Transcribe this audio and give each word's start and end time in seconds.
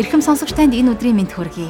Ирхэм 0.00 0.24
сонсогч 0.24 0.56
танд 0.56 0.72
энэ 0.72 0.96
өдрийн 0.96 1.12
мэнд 1.12 1.36
хүргэе. 1.36 1.68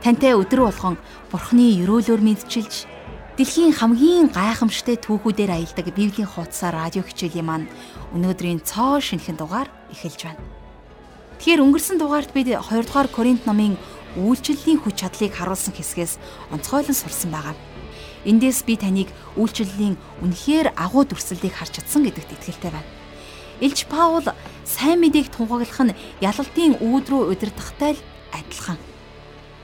Тантай 0.00 0.32
өдөр 0.32 0.72
болгон 0.72 0.96
Бурхны 1.28 1.76
өрөөлөөр 1.84 2.24
мэдчилж 2.24 2.88
дэлхийн 3.36 3.76
хамгийн 3.76 4.32
гайхамшигт 4.32 5.04
түүхүүдээр 5.04 5.52
аялдаг 5.52 5.92
Библийн 5.92 6.32
хуудасаар 6.32 6.88
радио 6.88 7.04
хичээлийн 7.04 7.44
маань 7.44 7.68
өнөөдрийн 8.16 8.64
цоо 8.64 9.04
шинэхэн 9.04 9.36
дугаар 9.36 9.68
эхэлж 9.92 10.20
байна. 10.32 10.40
Тэгэхээр 11.44 11.60
өнгөрсөн 11.68 12.00
дугаарт 12.00 12.32
бид 12.32 12.56
2 12.56 12.88
дугаар 12.88 13.08
Коринт 13.12 13.44
номын 13.44 13.76
үйлчлэлийн 14.16 14.80
хүч 14.80 15.04
чадлыг 15.04 15.36
харуулсан 15.36 15.76
хэсгээс 15.76 16.16
онцгойлон 16.48 16.96
сурсан 16.96 17.36
байгаа. 17.36 17.52
Эндээс 18.24 18.64
би 18.64 18.80
таныг 18.80 19.12
үйлчлэлийн 19.36 20.00
үнэхээр 20.24 20.72
агуу 20.72 21.04
дүрслэлийг 21.04 21.52
харж 21.52 21.84
чадсан 21.84 22.08
гэдэгт 22.08 22.32
итгэлтэй 22.32 22.72
байна. 22.72 22.88
Илч 23.60 23.84
Паул 23.92 24.24
сайн 24.68 25.00
мэдээг 25.00 25.32
тунхаглах 25.32 25.80
нь 25.80 25.96
ялалтын 26.20 26.76
үүд 26.76 27.06
рүү 27.08 27.32
удирдахтай 27.32 27.96
л 27.96 28.00
адилхан. 28.36 28.76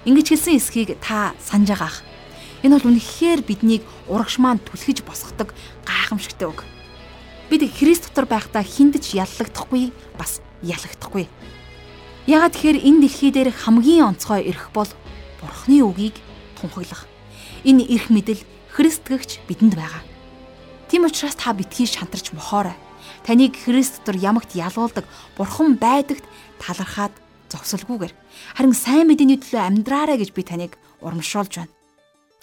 Ингэж 0.08 0.32
хэлсэн 0.32 0.56
эсхийг 0.56 0.96
та 1.04 1.36
санаж 1.36 1.76
байгаах. 1.76 2.00
Энэ 2.64 2.80
бол 2.80 2.88
үнэхээр 2.88 3.44
биднийг 3.44 3.84
урагш 4.08 4.40
маань 4.40 4.64
түлхэж 4.64 5.04
босгодог 5.04 5.52
гайхамшигтай 5.84 6.48
үг. 6.48 6.64
Бид 7.52 7.68
Христ 7.76 8.08
дотор 8.08 8.24
байхдаа 8.24 8.64
хиндэж 8.64 9.12
яллагдахгүй 9.12 9.92
бас 10.16 10.40
ялагдахгүй. 10.64 11.28
Яагаад 12.24 12.56
тэгэхээр 12.56 12.88
энэ 12.88 13.00
дэлхий 13.04 13.28
дээр 13.28 13.52
хамгийн 13.52 14.16
онцгой 14.16 14.48
эрх 14.48 14.72
бол 14.72 14.88
Бурхны 15.44 15.84
үгийг 15.84 16.16
тунхаглах. 16.56 17.04
Энэ 17.68 17.84
эрх 17.84 18.08
мэдэл 18.08 18.40
Христ 18.72 19.04
гэгч 19.04 19.44
бидэнд 19.44 19.76
байгаа. 19.76 20.00
Тийм 20.88 21.04
учраас 21.04 21.36
та 21.36 21.52
битгий 21.52 21.84
шантарч 21.84 22.32
мохоорой 22.32 22.72
таныг 23.24 23.56
Христ 23.56 24.04
дотор 24.04 24.20
ямагт 24.20 24.52
ялгуулдаг 24.52 25.08
Бурхан 25.36 25.80
байдагт 25.80 26.24
талархаад 26.60 27.12
зогсолгүйгээр 27.48 28.12
харин 28.56 28.76
сайн 28.76 29.08
мэдээний 29.08 29.40
төлөө 29.40 29.64
амьдраарай 29.64 30.20
гэж 30.20 30.30
би 30.36 30.42
таныг 30.44 30.72
урамшуулж 31.00 31.56
байна. 31.56 31.72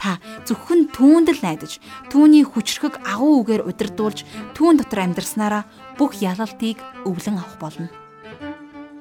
Та 0.01 0.17
зөвхөн 0.49 0.89
түүнд 0.89 1.29
л 1.29 1.41
найдаж, 1.45 1.77
түүний 2.09 2.41
хүчрхэг 2.41 3.05
агуу 3.05 3.45
үгээр 3.45 3.69
удирдуулж, 3.69 4.25
түүн 4.57 4.81
дотор 4.81 5.05
амьдрснараа 5.05 5.69
бүх 6.01 6.17
ялалтыг 6.17 6.81
өвлөн 7.05 7.37
авах 7.37 7.61
болно. 7.61 7.87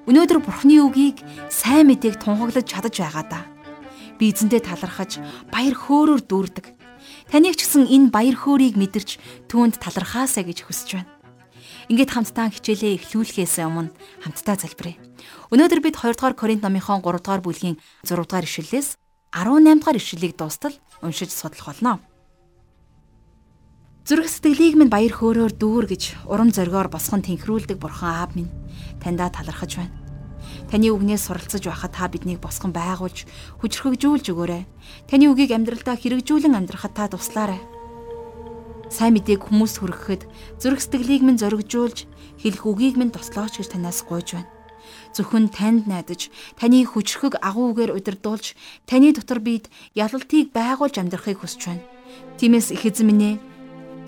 Өнөөдөр 0.04 0.44
Бурхны 0.44 0.76
үгийг 0.84 1.24
сайн 1.48 1.88
мэдээг 1.88 2.20
тунхаглаж 2.20 2.68
чадаж 2.68 3.00
байгаа 3.00 3.24
да. 3.24 3.40
Би 4.20 4.28
эзэндээ 4.28 4.60
талархаж, 4.60 5.24
баяр 5.48 5.72
хөөрөөр 5.72 6.20
дүүрдэг. 6.28 6.66
Таныг 7.32 7.56
ч 7.56 7.64
гэсэн 7.64 7.88
энэ 7.88 8.12
баяр 8.12 8.36
хөөргийг 8.36 8.76
мэдэрч 8.76 9.16
түүнд 9.48 9.80
талархаасаа 9.80 10.44
гэж 10.44 10.68
хүсэж 10.68 11.00
байна. 11.00 11.19
Ингээд 11.90 12.14
хамтдаа 12.14 12.54
хичээлээ 12.54 13.02
эхлүүлэхээс 13.02 13.66
өмнө 13.66 13.90
хамтдаа 14.22 14.54
залбирая. 14.62 14.94
Өнөөдөр 15.50 15.80
бид 15.82 15.98
2 15.98 16.14
дугаар 16.14 16.38
Коринт 16.38 16.62
номынхон 16.62 17.02
3 17.02 17.18
дугаар 17.18 17.42
бүлгийн 17.42 17.82
6 18.06 18.14
дугаар 18.14 18.46
ишлэлээс 18.46 18.94
18 19.34 19.82
дугаар 19.82 19.98
ишлэлийг 19.98 20.38
дуустал 20.38 20.70
уншиж 21.02 21.34
судлах 21.34 21.74
болно. 21.74 21.98
Зүрх 24.06 24.30
сэтгэлийг 24.30 24.78
минь 24.78 24.86
баяр 24.86 25.18
хөөрөөр 25.18 25.50
дүүр 25.58 25.90
гэж 25.90 26.30
урам 26.30 26.54
зоригоор 26.54 26.86
босгон 26.94 27.26
тэнхрүүлдэг 27.26 27.82
бурхан 27.82 28.22
аав 28.22 28.38
минь 28.38 28.54
таньдаа 29.02 29.34
талархаж 29.34 29.82
байна. 29.82 29.90
Таны 30.70 30.94
үгнээс 30.94 31.26
суралцаж 31.26 31.66
байхад 31.66 31.90
та 31.90 32.06
биднийг 32.06 32.38
босгон 32.38 32.70
байгуулж, 32.70 33.26
хүчрхэгжүүлж 33.66 34.30
өгөөрэй. 34.30 34.62
Таны 35.10 35.26
үгийг 35.26 35.50
амьдралдаа 35.58 35.98
хэрэгжүүлэн 35.98 36.54
амьдрахад 36.54 36.94
та 36.94 37.10
туслаарай. 37.10 37.58
Сайн 38.90 39.14
мэдээг 39.14 39.46
хүмүүс 39.46 39.78
хүргэхэд 39.78 40.26
зүрх 40.58 40.82
сэтгэлийг 40.82 41.22
минь 41.22 41.38
зоригжуулж 41.38 42.10
хэлэх 42.42 42.66
үгийг 42.66 42.98
минь 42.98 43.14
тослооч 43.14 43.62
гэж 43.62 43.78
танаас 43.78 44.02
гуйж 44.02 44.34
байна. 44.34 44.50
Зөвхөн 45.14 45.46
танд 45.54 45.86
найдаж, 45.86 46.26
таны 46.58 46.82
хүчрхэг 46.82 47.38
агуугаар 47.38 47.94
удирдуулж, 47.94 48.58
таны 48.90 49.14
дотор 49.14 49.38
бид 49.38 49.70
ялалтыг 49.94 50.50
байгуулж 50.50 50.98
амьдрахыг 50.98 51.38
хүсэж 51.38 51.62
байна. 51.70 51.86
Тиймээс 52.42 52.74
их 52.74 52.82
эзэн 52.82 53.06
минь 53.06 53.26
ээ 53.30 53.34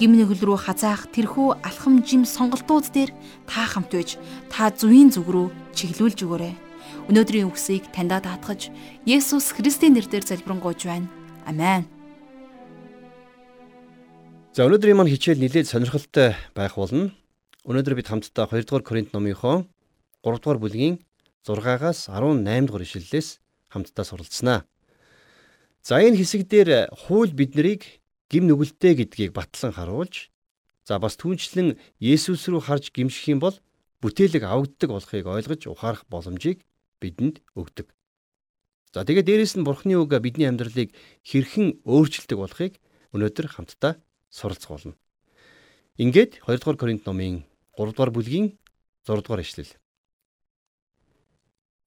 гим 0.02 0.18
нэгэл 0.18 0.42
рүү 0.50 0.58
хазаах 0.66 1.06
тэрхүү 1.14 1.62
алхам 1.62 2.02
жим 2.02 2.26
сонголтууд 2.26 2.90
дээр 2.90 3.14
та 3.46 3.62
хамт 3.70 3.94
байж 3.94 4.18
та 4.50 4.74
зүвийн 4.74 5.14
зүг 5.14 5.30
рүү 5.30 5.46
чиглүүлж 5.78 6.26
өгөөрэй. 6.26 6.54
Өнөөдрийн 7.06 7.46
үгсийг 7.46 7.86
таньдаа 7.94 8.18
даатгаж 8.18 8.74
Есүс 9.06 9.54
Христийн 9.54 9.94
нэрээр 9.94 10.26
залбирanгуйж 10.26 10.90
байна. 10.90 11.06
Амен. 11.46 12.01
За 14.52 14.68
өнөөдрийн 14.68 15.00
маань 15.00 15.08
хичээл 15.08 15.40
нэлээд 15.40 15.64
сонирхолтой 15.64 16.36
байх 16.52 16.76
болно. 16.76 17.08
Өнөөдөр 17.64 17.96
бид 17.96 18.12
хамтдаа 18.12 18.44
2 18.44 18.68
дугаар 18.68 18.84
Коринт 18.84 19.16
номынхоо 19.16 19.64
3 20.20 20.44
дугаар 20.44 20.60
бүлгийн 20.60 21.00
6-аас 21.40 22.12
18 22.12 22.68
дугаар 22.68 22.84
ишлэлээс 22.84 23.40
хамтдаа 23.72 24.04
суралцсанаа. 24.04 24.68
За 25.80 26.04
энэ 26.04 26.20
хэсэг 26.20 26.52
дээр 26.52 26.92
хууль 26.92 27.32
биднийг 27.32 28.04
гим 28.28 28.44
нүгэлтэй 28.44 29.00
гэдгийг 29.00 29.32
батлан 29.32 29.72
харуулж 29.72 30.28
за 30.84 31.00
бас 31.00 31.16
түнчлэн 31.16 31.80
Есүс 31.96 32.44
рүү 32.52 32.60
харж 32.60 32.92
гимших 32.92 33.32
юм 33.32 33.40
бол 33.40 33.56
бүтээлэг 34.04 34.44
авагддаг 34.44 34.92
болохыг 34.92 35.32
ойлгож 35.32 35.64
ухаарах 35.64 36.04
боломжийг 36.12 36.60
бидэнд 37.00 37.40
өгдөг. 37.56 37.88
За 38.92 39.00
тэгээд 39.00 39.32
дээрэс 39.32 39.56
нь 39.56 39.64
Бурхны 39.64 39.96
үг 39.96 40.12
бидний 40.20 40.44
амьдралыг 40.44 40.92
хэрхэн 41.24 41.80
өөрчилдөг 41.88 42.36
болохыг 42.36 42.76
өнөөдөр 43.16 43.48
хамтдаа 43.48 43.96
суралцах 44.32 44.70
болно. 44.72 44.96
Ингээд 46.00 46.40
2 46.48 46.56
дугаар 46.56 46.78
Коринт 46.80 47.04
номын 47.04 47.44
3 47.76 47.92
дугаар 47.92 48.10
бүлгийн 48.10 48.56
6 49.04 49.20
дугаар 49.20 49.44
ишлэл. 49.44 49.68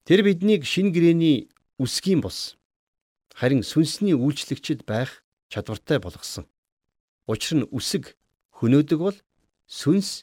Тэр 0.06 0.22
биднийг 0.22 0.62
шин 0.62 0.94
гэрэний 0.94 1.50
үсгийн 1.82 2.22
бус 2.22 2.54
харин 3.34 3.66
сүнсний 3.66 4.14
үйлчлэгчд 4.14 4.86
байх 4.86 5.26
чадвартай 5.50 5.98
болгосон. 5.98 6.46
Учир 7.26 7.58
нь 7.58 7.68
үсэг 7.74 8.14
хөнөөдөг 8.62 8.98
бол 9.02 9.18
сүнс 9.66 10.22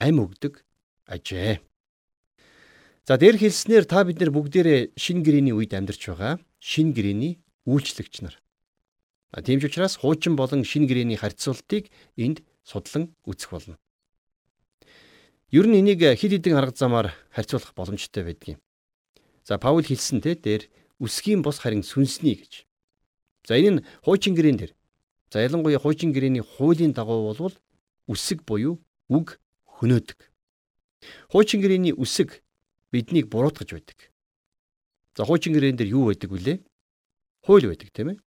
ам 0.00 0.24
өгдөг 0.24 0.64
ажээ. 1.04 1.60
За 3.04 3.20
дээр 3.20 3.36
хэлснээр 3.36 3.84
та 3.84 4.04
бид 4.08 4.20
нар 4.20 4.32
бүгдээрээ 4.32 4.96
шин 4.96 5.20
гэрэний 5.20 5.52
үед 5.52 5.76
амьдарч 5.76 6.08
байгаа 6.08 6.40
шин 6.60 6.96
гэрэний 6.96 7.38
үйлчлэгч 7.68 8.24
нар. 8.24 8.40
Тийм 9.32 9.60
ч 9.60 9.68
учраас 9.68 10.00
хуучин 10.00 10.36
болон 10.36 10.64
шин 10.64 10.88
гэрэний 10.88 11.20
харьцуултыг 11.20 11.92
энд 12.16 12.40
судлан 12.64 13.12
үзэх 13.28 13.50
болно. 13.52 13.76
Ер 15.52 15.68
нь 15.68 15.80
энийг 15.80 16.00
хид 16.00 16.32
хідэн 16.32 16.56
арга 16.56 16.72
замаар 16.72 17.12
харьцуулах 17.28 17.76
боломжтой 17.76 18.24
байдгийг. 18.24 18.58
За 19.44 19.58
Паул 19.60 19.84
хэлсэн 19.84 20.24
те 20.24 20.32
дээр 20.34 20.68
үсгийн 20.96 21.44
бос 21.44 21.60
харин 21.60 21.84
сүнсний 21.84 22.40
гэж. 22.40 22.64
За 23.44 23.60
энэ 23.60 23.80
нь 23.80 23.84
хуучин 24.04 24.32
гэрэн 24.32 24.56
дээр. 24.56 24.72
За 25.32 25.44
ялангуяа 25.44 25.80
хуучин 25.80 26.12
гэрэний 26.12 26.40
хуулийн 26.40 26.92
дагуу 26.96 27.28
болвол 27.28 27.56
үсэг 28.08 28.48
буюу 28.48 28.80
үг 29.08 29.40
хөнөөдөг. 29.76 30.20
Хуучин 31.32 31.60
гэрэний 31.60 31.92
үсэг 31.92 32.40
биднийг 32.92 33.28
буруутгаж 33.28 33.72
байдаг. 33.72 34.12
За 35.16 35.24
хуучин 35.24 35.52
гэрэн 35.52 35.76
дээр 35.76 35.92
юу 35.96 36.08
байдаг 36.08 36.32
вүлээ? 36.32 36.64
Хууль 37.44 37.68
байдаг 37.68 37.92
тийм 37.92 38.08
ээ. 38.12 38.18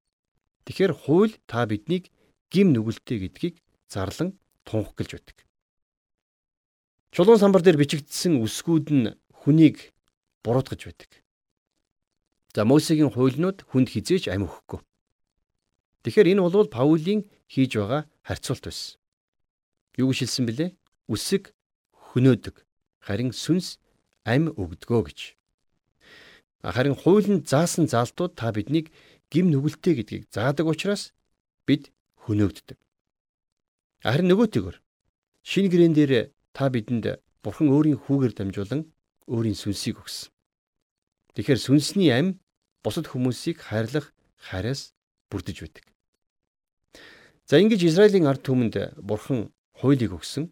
Тэгэхээр 0.66 0.94
хууль 0.94 1.34
та 1.50 1.66
биднийг 1.66 2.10
гим 2.52 2.74
нүгэлтэй 2.74 3.18
гэдгийг 3.26 3.56
зарлан 3.90 4.38
тунхаглаж 4.64 5.12
байдаг. 5.18 5.38
Чулуун 7.12 7.40
самбар 7.42 7.62
дээр 7.66 7.82
бичигдсэн 7.82 8.40
үсгүүд 8.40 8.88
нь 8.94 9.12
хүнийг 9.44 9.92
буруутгаж 10.44 10.82
байдаг. 10.86 11.12
За 12.56 12.64
Мосегийн 12.64 13.12
хуйлнууд 13.12 13.64
хүнд 13.68 13.90
хизээч 13.90 14.28
амь 14.30 14.46
өгөхгүй. 14.48 14.80
Тэгэхээр 16.04 16.32
энэ 16.36 16.42
бол 16.44 16.68
Паулийн 16.68 17.28
хийж 17.48 17.76
байгаа 17.76 18.08
харьцуулт 18.24 18.64
байсан. 18.68 19.00
Юу 20.00 20.12
гэж 20.12 20.20
хэлсэн 20.24 20.46
бэлээ? 20.48 20.70
Үсэг 21.12 21.52
хөнөөдөг, 22.16 22.56
харин 23.04 23.32
сүнс 23.36 23.80
амь 24.24 24.52
өгдгөө 24.52 25.02
гэж. 25.08 25.20
Харин 26.64 26.96
хуулийн 26.96 27.42
заасан 27.44 27.88
заалтууд 27.92 28.40
та 28.40 28.52
биднийг 28.56 28.94
гим 29.32 29.48
нүгэлтэй 29.50 29.96
гэдгийг 29.96 30.24
заадаг 30.28 30.68
учраас 30.68 31.16
бид 31.64 31.96
хөнөөгддөг. 32.28 32.78
Харин 34.04 34.28
нөгөөтэйгөр 34.28 34.76
шинэ 35.48 35.70
гэрэн 35.72 35.96
дээр 35.96 36.14
та 36.52 36.68
бидэнд 36.68 37.24
Бурхан 37.42 37.74
өөрийн 37.74 37.98
хүүгээр 37.98 38.34
дамжуулан 38.38 38.92
өөрийн 39.26 39.58
сүнсийг 39.58 39.98
өгсөн. 39.98 40.30
Тэгэхээр 41.34 41.58
сүнсний 41.64 42.12
ам 42.14 42.38
бусад 42.84 43.10
хүмүүсийг 43.10 43.64
хайрлах 43.64 44.14
хайраас 44.38 44.94
бүрдэж 45.32 45.58
байдаг. 45.64 45.86
За 47.48 47.58
ингэж 47.58 47.88
Израилийн 47.88 48.28
ард 48.28 48.44
түмэнд 48.46 49.00
Бурхан 49.02 49.50
хуулийг 49.80 50.12
өгсөн. 50.14 50.52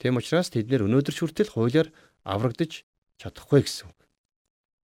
Тэм 0.00 0.18
учраас 0.18 0.50
тэд 0.50 0.72
нэр 0.72 0.88
өнөөдөр 0.88 1.14
хүртэл 1.14 1.52
хуулиар 1.54 1.88
аврагдаж 2.24 2.82
чадахгүй 3.20 3.62
гэсэн 3.62 3.92
үг. 3.92 3.98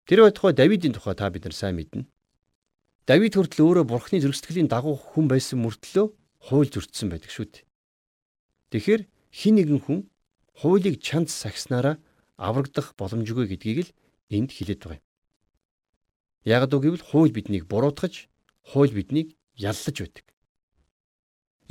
Тэр 0.09 0.25
байтугай 0.25 0.53
Давидын 0.57 0.97
тухай 0.97 1.15
та 1.15 1.31
бид 1.31 1.45
нар 1.45 1.55
сайн 1.55 1.77
мэднэ. 1.77 2.09
Давид 3.09 3.41
хүртэл 3.41 3.65
өөрөө 3.65 3.85
бурхны 3.89 4.21
зөрсгөлийн 4.21 4.69
дагуу 4.69 4.93
хүн 4.93 5.33
байсан 5.33 5.65
мөртлөө 5.65 6.13
хууль 6.45 6.69
зөрчсөн 6.69 7.09
байдаг 7.09 7.33
шүү 7.33 7.49
дээ. 7.49 7.65
Тэгэхээр 8.69 9.03
хин 9.33 9.55
нэгэн 9.57 9.81
хүн 9.81 9.99
хуулийг 10.61 11.01
чанд 11.01 11.33
сахиснараа 11.33 11.97
аврагдах 12.37 12.93
боломжгүй 13.01 13.49
гэдгийг 13.49 13.89
л 13.89 13.95
энд 14.29 14.53
хэлээд 14.53 14.85
байгаа 14.85 15.01
юм. 15.01 15.07
Яг 16.45 16.69
гэвэл 16.69 17.01
хууль 17.01 17.33
биднийг 17.33 17.65
буруутгаж, 17.65 18.29
хууль 18.77 18.93
биднийг 18.93 19.33
яллаж 19.57 19.97
байдаг. 20.05 20.29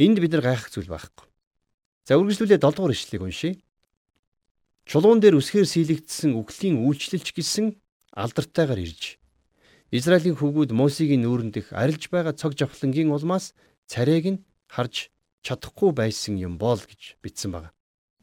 Энд 0.01 0.17
бид 0.17 0.33
нар 0.33 0.41
гайхах 0.41 0.73
зүйл 0.73 0.89
байхгүй. 0.89 1.29
За 2.09 2.17
үргэлжлүүлээ 2.17 2.57
7 2.57 2.73
дугаар 2.73 2.97
ишлэгийг 2.97 3.21
уншийе. 3.21 3.61
Чулуун 4.89 5.21
дээр 5.21 5.37
үсгээр 5.37 5.69
сийлэгдсэн 5.69 6.33
үхлийн 6.33 6.81
үйлчлэлч 6.81 7.29
гисэн 7.37 7.77
алдартайгаар 8.17 8.81
ирж 8.81 9.21
Израилийн 9.91 10.35
хүүгүүд 10.35 10.75
Мосегийн 10.75 11.23
нүүрэн 11.23 11.55
дэх 11.55 11.71
арилж 11.71 12.11
байгаа 12.11 12.35
цог 12.35 12.59
жавхлангийн 12.59 13.07
улмаас 13.07 13.55
царайг 13.87 14.25
нь 14.27 14.43
харж 14.67 15.07
чадахгүй 15.47 15.95
байсан 15.95 16.35
юм 16.35 16.59
бол 16.59 16.75
гэж 16.75 17.15
бичсэн 17.23 17.55
байна. 17.55 17.71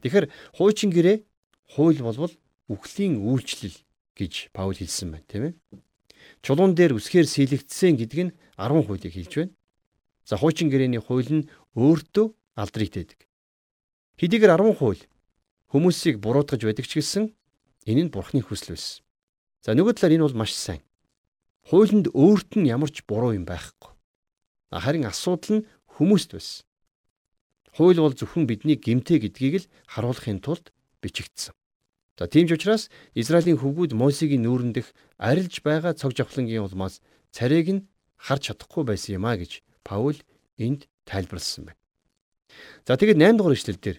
Тэгэхээр 0.04 0.28
хуучин 0.60 0.92
гэрээ 0.92 1.24
хууль 1.72 2.04
болвол 2.04 2.34
үхлийн 2.68 3.16
үйлчлэл 3.24 3.80
гэж 4.12 4.52
Паул 4.52 4.76
хэлсэн 4.76 5.08
байна, 5.16 5.24
тийм 5.24 5.42
ээ. 5.48 5.54
Чулуун 6.44 6.76
дээр 6.76 7.00
үсгээр 7.00 7.24
сийлэгдсэн 7.24 7.96
гэдэг 7.96 8.20
нь 8.28 8.32
10 8.60 8.84
хуулийг 8.84 9.12
хэлж 9.16 9.32
байна. 9.32 9.56
За 10.28 10.36
хуучин 10.36 10.68
гэрээний 10.68 11.00
хууль 11.00 11.32
нь 11.32 11.48
өөртөө 11.72 12.26
алдрыг 12.60 12.92
тээдэг. 12.92 13.20
Хэдийгээр 14.20 14.60
10 14.60 14.76
хууль 14.76 15.00
хүмүүсийг 15.72 16.20
буруутгаж 16.20 16.60
байдаг 16.60 16.84
ч 16.84 17.00
гэсэн 17.00 17.32
энэ 17.88 18.02
нь 18.04 18.12
бурхны 18.12 18.44
хүсэл 18.44 18.76
байсан. 18.76 19.00
За 19.64 19.72
нөгөө 19.72 19.96
талаар 19.96 20.20
энэ 20.20 20.26
бол 20.28 20.44
маш 20.44 20.52
сайн. 20.52 20.83
Хуулинд 21.64 22.12
өөрт 22.12 22.60
нь 22.60 22.68
ямар 22.68 22.92
ч 22.92 23.00
буруу 23.08 23.32
юм 23.32 23.48
байхгүй. 23.48 23.92
Харин 24.68 25.08
асуудал 25.08 25.64
нь 25.64 25.66
хүмүүст 25.96 26.36
байсан. 26.36 26.64
Хууль 27.72 27.98
бол 27.98 28.12
зөвхөн 28.12 28.44
бидний 28.44 28.76
гимтэй 28.76 29.18
гэдгийг 29.18 29.64
л 29.64 29.70
харуулахын 29.88 30.44
тулд 30.44 30.70
бичигдсэн. 31.00 31.56
За 32.18 32.28
тийм 32.28 32.46
ч 32.46 32.54
учраас 32.54 32.92
Израилийн 33.16 33.58
хөвгүүд 33.58 33.96
Мосегийн 33.96 34.46
нүүрэн 34.46 34.76
дэх 34.76 34.94
арилж 35.18 35.64
байгаа 35.64 35.98
цог 35.98 36.14
жавхлангийн 36.14 36.62
улмаас 36.62 37.02
царайг 37.34 37.66
нь 37.72 37.86
харж 38.20 38.54
чадахгүй 38.54 38.84
байсан 38.86 39.18
юм 39.18 39.26
а 39.26 39.34
гэж 39.34 39.64
Паул 39.82 40.20
энд 40.60 40.86
тайлбарлсан 41.08 41.72
байна. 41.72 41.80
За 42.86 42.94
тэгээд 42.94 43.18
8 43.18 43.40
дугаар 43.40 43.58
ишлэл 43.58 43.82
дээр 43.82 43.98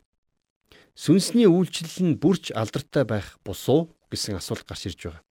Сүнсний 0.95 1.44
үйлчлэл 1.44 2.15
нь 2.15 2.19
бүрч 2.23 2.56
алдартай 2.56 3.03
байх 3.03 3.35
бусуу 3.44 3.91
гэсэн 4.07 4.39
асуулт 4.39 4.63
гарч 4.63 4.88
ирж 4.88 5.00
байгаа. 5.03 5.23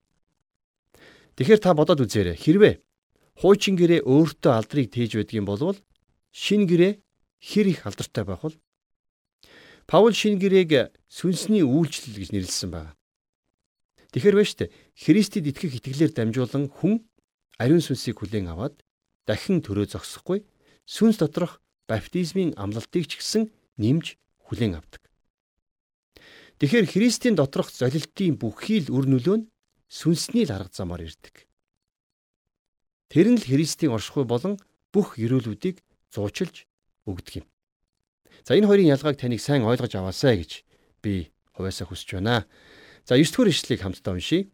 Тэгэхээр 1.34 1.60
та 1.60 1.74
бодоод 1.74 2.06
үзээрэй. 2.06 2.38
Хэрвээ 2.38 2.74
хуучин 3.42 3.74
гэрээ 3.74 4.06
өөртөө 4.06 4.52
алдрыг 4.54 4.94
тээж 4.94 5.18
байдаг 5.18 5.34
юм 5.34 5.46
бол 5.50 5.74
шин 6.30 6.70
гэрээ 6.70 7.02
хэр 7.42 7.66
их 7.70 7.80
алдартай 7.86 8.24
байх 8.24 8.42
вэ? 8.46 8.54
Паул 9.90 10.14
шин 10.14 10.38
гэрээг 10.38 10.94
сүнсний 11.10 11.66
үйлчлэл 11.66 12.22
гэж 12.22 12.30
нэрлэсэн 12.32 12.70
байна. 12.70 12.96
Тэгэхэр 14.14 14.38
байна 14.38 14.48
штэ. 14.48 14.70
Христэд 14.94 15.50
итгэх 15.50 15.82
итгэлээр 15.82 16.12
дамжуулан 16.14 16.70
хүн 16.70 17.02
ариун 17.58 17.82
сүнсийг 17.82 18.22
хүлээн 18.22 18.48
аваад 18.48 18.78
дахин 19.26 19.60
төрөө 19.60 19.90
зогсохгүй 19.90 20.46
сүнс 20.86 21.18
доторх 21.18 21.60
баптизмын 21.90 22.54
амлалтыг 22.54 23.10
ч 23.10 23.18
гэсэн 23.18 23.50
нэмж 23.82 24.16
хүлээн 24.48 24.78
авдаг. 24.78 25.02
Тэгэхээр 26.62 26.86
Христийн 26.86 27.34
доторх 27.34 27.68
золилтын 27.74 28.38
бүхий 28.38 28.86
л 28.86 28.94
үр 28.94 29.04
нөлөө 29.10 29.36
нь 29.42 29.46
сүнсний 29.94 30.42
л 30.42 30.50
арга 30.50 30.74
замаар 30.74 31.06
ирдэг. 31.06 31.46
Тэр 33.06 33.30
нь 33.30 33.38
л 33.38 33.46
Христийн 33.46 33.94
оршихуй 33.94 34.26
болон 34.26 34.58
бүх 34.90 35.14
ерөөлүүдийг 35.22 35.78
зуучилж 36.10 36.66
өгдөг 37.06 37.46
юм. 37.46 37.46
За 38.42 38.58
энэ 38.58 38.66
хоёрын 38.66 38.90
ялгааг 38.90 39.14
таныг 39.14 39.38
сайн 39.38 39.62
ойлгож 39.62 39.94
аваасай 39.94 40.42
гэж 40.42 40.66
би 40.98 41.30
хувьяасаа 41.54 41.86
хүсэж 41.86 42.18
байна. 42.18 42.42
За 43.06 43.14
9 43.14 43.30
дугаар 43.30 43.54
ишлэгийг 43.54 43.86
хамтдаа 43.86 44.18
уншийе. 44.18 44.50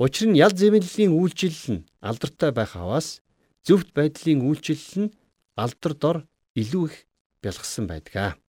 Учир 0.00 0.32
нь 0.32 0.40
ял 0.40 0.56
зэмлэлийн 0.56 1.12
үйлчлэл 1.12 1.84
нь 1.84 1.86
алдартай 2.00 2.50
байх 2.56 2.72
аваас 2.72 3.20
зөвхт 3.68 3.92
байдлын 3.92 4.40
үйлчлэл 4.48 4.96
нь 5.04 5.12
алдар 5.60 5.92
дор 5.92 6.16
илүү 6.56 6.84
их 6.88 6.96
бялгсан 7.44 7.84
байдгаа. 7.84 8.40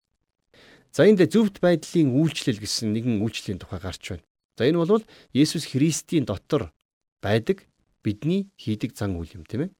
За 0.96 1.04
энд 1.04 1.20
зөвхт 1.28 1.60
байдлын 1.60 2.16
үйлчлэл 2.16 2.64
гэсэн 2.64 2.96
нэгэн 2.96 3.20
үйлчлэлийн 3.20 3.60
тухай 3.60 3.84
гарч 3.84 4.04
байна. 4.16 4.31
За 4.58 4.68
энэ 4.68 4.80
бол 4.82 5.04
Есүс 5.34 5.66
Христийн 5.72 6.26
дотор 6.26 6.74
байдаг 7.22 7.68
бидний 8.04 8.50
хийдэг 8.58 8.98
зан 8.98 9.16
үйл 9.16 9.32
юм 9.38 9.46
тийм 9.46 9.70
ээ. 9.70 9.72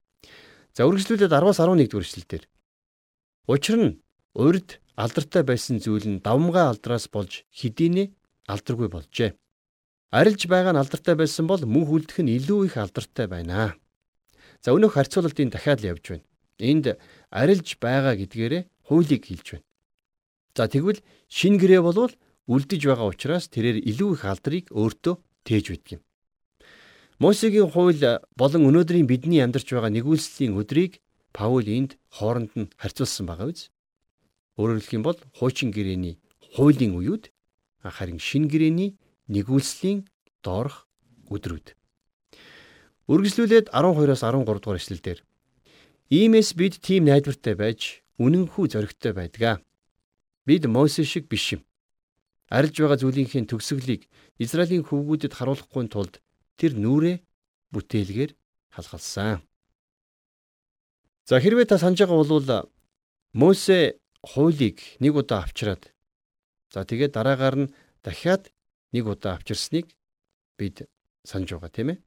За 0.76 0.88
үргэлжлүүлээд 0.88 1.34
10-аас 1.34 1.60
11 1.60 1.90
дугаар 1.92 2.08
эшлэлдэр. 2.08 2.44
Учир 3.52 3.76
нь 3.76 4.00
урд 4.38 4.80
алдартай 4.96 5.44
байсан 5.44 5.82
зүйл 5.84 6.08
нь 6.08 6.24
давмгай 6.24 6.72
алдраас 6.72 7.12
болж 7.12 7.44
хэдийнэ 7.52 8.14
алдаргүй 8.48 8.88
болжээ. 8.88 9.36
Арилж 10.12 10.48
байгаа 10.48 10.74
нь 10.76 10.82
алдартай 10.82 11.16
байсан 11.16 11.48
бол 11.48 11.64
мөнх 11.64 11.90
үлдэх 11.92 12.20
нь 12.24 12.36
илүү 12.38 12.72
их 12.72 12.76
алдартай 12.78 13.28
байна. 13.28 13.76
За 14.64 14.72
өнөөх 14.76 14.96
харьцуулалтын 14.96 15.50
дахиад 15.52 15.82
л 15.82 15.90
явж 15.92 16.06
байна. 16.16 16.26
Энд 16.60 16.86
арилж 17.32 17.80
байгаа 17.82 18.16
гэдгээрээ 18.20 18.64
хуулийг 18.88 19.24
хэлж 19.26 19.48
байна. 19.58 19.68
За 20.56 20.68
тэгвэл 20.68 21.00
шин 21.32 21.56
гэрээ 21.58 21.82
болвол 21.82 22.14
үлдэж 22.52 22.82
байгаа 22.84 23.08
учраас 23.08 23.48
тэрээр 23.48 23.80
илүү 23.88 24.10
их 24.20 24.24
алдрыг 24.28 24.66
өөртөө 24.76 25.16
тээж 25.48 25.66
байдаг 25.72 25.92
юм. 25.96 26.02
Мосегийн 27.24 27.70
хууль 27.72 28.02
болон 28.36 28.62
өнөөдрийн 28.68 29.08
бидний 29.08 29.40
амьдарч 29.40 29.72
байгаа 29.72 29.92
нэгүүлслийн 29.96 30.58
өдрийг 30.60 31.00
Паул 31.32 31.64
энд 31.64 31.96
хооронд 32.12 32.52
нь 32.60 32.72
харьцуулсан 32.76 33.24
байгаа 33.24 33.48
биз? 33.48 33.72
Өөрөөр 34.60 34.84
хэлэх 34.84 34.98
юм 35.00 35.06
бол 35.08 35.20
хуучин 35.40 35.72
гэрээний 35.72 36.20
хуулийн 36.60 36.92
үеуд 37.00 37.32
харин 37.80 38.20
шин 38.20 38.52
гэрээний 38.52 39.00
нэгүүлслийн 39.32 40.04
доорх 40.44 40.92
өдрүүд. 41.32 41.72
Үргэлжлүүлээд 43.08 43.72
12-оос 43.72 44.22
13 44.28 44.44
дугаар 44.44 44.80
эшлэлдэр 44.82 45.20
Иймээс 46.12 46.60
бид 46.60 46.84
тийм 46.84 47.08
найдвартай 47.08 47.56
байж 47.56 48.04
үнэнхүү 48.20 48.66
зоригтой 48.76 49.16
байдгаа. 49.16 49.64
Бид 50.44 50.68
Мосе 50.68 51.08
шиг 51.08 51.32
биш 51.32 51.56
юм. 51.56 51.64
Арилж 52.52 52.76
байгаа 52.84 53.00
зүйлийнхээ 53.00 53.48
төгсгөлийг 53.48 54.12
Израилийн 54.44 54.84
хөвгүүдэд 54.84 55.34
харуулахгүй 55.40 55.88
тулд 55.88 56.20
тэр 56.60 56.76
нүрээ 56.76 57.24
бүтээлгээр 57.72 58.32
халахалсан. 58.76 59.40
За 61.24 61.40
хэрвээ 61.40 61.72
та 61.72 61.80
санаж 61.80 62.04
байгаа 62.04 62.20
бол 62.20 62.68
Мосе 63.32 64.02
хуулийг 64.28 64.84
нэг 65.00 65.16
удаа 65.16 65.48
авчираад 65.48 65.96
за 66.76 66.84
тэгээд 66.84 67.16
дараагаар 67.16 67.56
нь 67.64 67.72
дахиад 68.04 68.52
нэг 68.92 69.08
удаа 69.08 69.40
авчирсныг 69.40 69.96
бид 70.60 70.92
санаж 71.24 71.56
байгаа 71.56 71.72
тийм 71.72 71.90
ээ. 71.96 72.04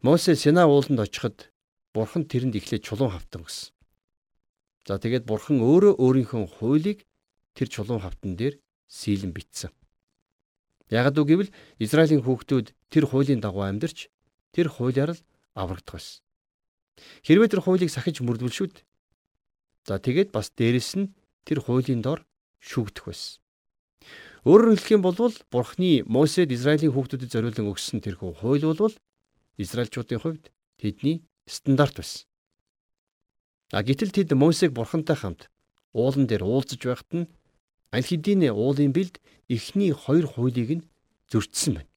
Мосе 0.00 0.32
Сина 0.36 0.64
ууланд 0.64 1.04
очиход 1.04 1.52
бурхан 1.92 2.24
тэрэнд 2.24 2.56
эхлээд 2.56 2.82
чулуун 2.88 3.12
хавтан 3.12 3.44
гэсэн. 3.44 3.76
За 4.88 4.96
тэгээд 4.96 5.28
бурхан 5.28 5.60
өөрөө 5.60 6.00
өөрийнхөө 6.00 6.48
хуулийг 6.56 7.04
тэр 7.52 7.68
чулуун 7.68 8.00
хавтан 8.00 8.34
дээр 8.40 8.56
сийлэн 8.92 9.32
бичсэн. 9.32 9.72
Ягд 10.92 11.16
үг 11.16 11.28
гэвэл 11.32 11.54
Израилийн 11.80 12.20
хүүхдүүд 12.20 12.76
тэр 12.92 13.04
хуулийн 13.08 13.40
дагуу 13.40 13.64
амьдарч 13.64 14.12
тэр 14.52 14.68
хуулиар 14.68 15.16
л 15.16 15.24
аврагдах 15.56 15.96
байсан. 15.96 16.20
Хэрвээ 17.24 17.48
тэр 17.48 17.64
хуулийг 17.64 17.88
сахиж 17.88 18.20
мөрдвөл 18.20 18.52
шүд. 18.52 18.84
За 19.88 19.96
тэгээд 19.96 20.36
бас 20.36 20.52
дээрэс 20.52 21.00
нь 21.00 21.16
тэр 21.48 21.64
хуулийн 21.64 22.04
дор 22.04 22.28
шүгдэх 22.60 23.08
байсан. 23.08 23.40
Өөрөөр 24.44 24.76
хэлэх 24.76 24.94
юм 25.00 25.02
бол 25.06 25.16
Бурхны 25.48 26.04
Мосед 26.04 26.52
Израилийн 26.52 26.92
хүүхдүүдэд 26.92 27.32
зориулан 27.32 27.72
өгсөн 27.72 28.04
тэрхүү 28.04 28.42
хууль 28.42 28.66
бол 28.66 28.94
Израильчуудын 29.56 30.20
хувьд 30.20 30.44
тэдний 30.76 31.24
стандарт 31.46 31.96
байсан. 31.96 32.26
А 33.72 33.80
гэтэл 33.86 34.12
тэд 34.12 34.34
Мосег 34.34 34.74
бурхантай 34.74 35.16
хамт 35.16 35.48
уулан 35.94 36.26
дээр 36.26 36.42
уулзаж 36.44 36.82
байхад 36.82 37.10
нь 37.14 37.30
аль 37.92 38.06
хэдийн 38.08 38.50
уулын 38.50 38.92
бэлд 38.92 39.20
эхний 39.48 39.92
хоёр 39.92 40.26
хуулийг 40.26 40.70
нь 40.80 40.86
зөрчсөн 41.30 41.74
байна. 41.78 41.90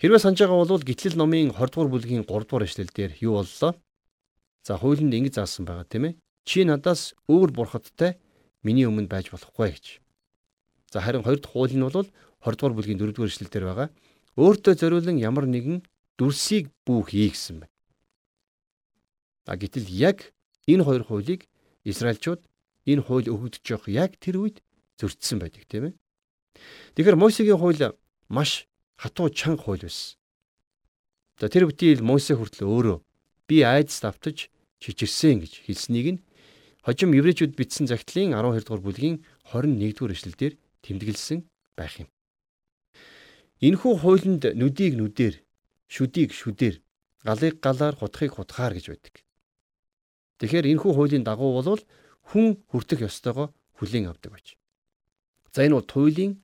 Хэрвээ 0.00 0.20
санаж 0.24 0.40
байгаа 0.40 0.64
бол 0.64 0.88
гитлэл 0.88 1.20
номын 1.20 1.52
20 1.52 1.70
дугаар 1.70 1.90
бүлгийн 1.92 2.24
3 2.24 2.48
дугаар 2.48 2.64
эшлэл 2.64 2.88
дээр 2.88 3.12
юу 3.20 3.38
боллоо? 3.38 3.72
За 4.64 4.80
хуулинд 4.80 5.12
ингэж 5.12 5.34
заасан 5.36 5.68
байгаа 5.68 5.84
тийм 5.84 6.04
ээ. 6.08 6.18
Чи 6.48 6.64
надаас 6.64 7.12
өөр 7.28 7.52
бурхадтай 7.52 8.16
миний 8.64 8.88
өмнө 8.88 9.12
байж 9.12 9.28
болохгүй 9.28 9.76
гэж. 9.76 9.86
За 10.88 11.04
харин 11.04 11.22
хоёр 11.22 11.38
дахь 11.38 11.52
хууль 11.52 11.76
нь 11.76 11.84
бол 11.84 11.92
20 11.92 12.56
дугаар 12.56 12.74
бүлгийн 12.74 12.98
4 12.98 13.12
дугаар 13.12 13.30
эшлэл 13.30 13.52
дээр 13.52 13.66
байгаа. 13.68 13.88
Өөртөө 14.40 14.74
зориулан 14.80 15.20
ямар 15.20 15.44
нэгэн 15.44 15.84
дүрсийг 16.16 16.72
бүү 16.88 17.00
хий 17.12 17.28
гэсэн 17.28 17.60
байна. 17.60 17.74
А 19.44 19.60
гэтэл 19.60 19.84
яг 19.92 20.32
Энэ 20.70 20.84
хоёр 20.84 21.02
хуулийг 21.02 21.48
Израильчууд 21.84 22.40
энэ 22.86 23.02
хууль 23.02 23.26
өгөгдөж 23.32 23.64
явах 23.74 23.88
яг 23.88 24.10
тэр 24.22 24.36
үед 24.38 24.62
зөрчсөн 25.00 25.40
байдаг 25.40 25.64
тийм 25.64 25.88
ээ. 25.88 25.94
Тэгэхээр 26.94 27.16
Мосегийн 27.16 27.56
хууль 27.56 27.96
маш 28.28 28.68
хатуу 29.00 29.32
чанга 29.32 29.64
хууль 29.64 29.82
байсан. 29.88 30.20
За 31.40 31.48
тэр 31.48 31.64
бүтээл 31.72 32.04
Мосе 32.04 32.36
хүртэл 32.36 32.68
өөрөө 32.68 32.98
би 33.48 33.64
айдас 33.64 34.04
давтаж 34.04 34.52
чичирсэн 34.76 35.40
гэж 35.40 35.64
хэлснийг 35.64 36.06
нь 36.12 36.22
хожим 36.84 37.16
еврейчүүд 37.16 37.56
бичсэн 37.56 37.88
загтлын 37.88 38.36
12 38.36 38.68
дугаар 38.68 38.84
бүлгийн 38.84 39.16
21 39.48 39.96
дугаар 39.96 40.12
эшлэлдэр 40.12 40.52
тэмдэглэсэн 40.84 41.48
байх 41.80 41.96
юм. 42.04 42.08
Энэхүү 43.60 43.92
хуулинд 44.00 44.42
нүдийг 44.56 44.96
нүдээр, 44.96 45.34
шүдийг 45.88 46.32
шүдээр, 46.32 46.80
галыг 47.24 47.60
галаар 47.60 47.96
хутахыг 47.96 48.36
хутгаар 48.36 48.72
гэж 48.76 48.86
байдаг. 48.92 49.14
Тэгэхээр 50.40 50.76
энэхүү 50.76 50.92
хуулийн 50.96 51.24
дагуу 51.24 51.56
бол 51.56 51.84
хүн 52.32 52.60
хүртэх 52.72 53.04
ёстойгоо 53.04 53.52
хүлээн 53.76 54.08
авдаг 54.08 54.32
байж. 54.32 54.59
За 55.52 55.66
энэ 55.66 55.74
бол 55.74 55.86
туйлын 55.86 56.42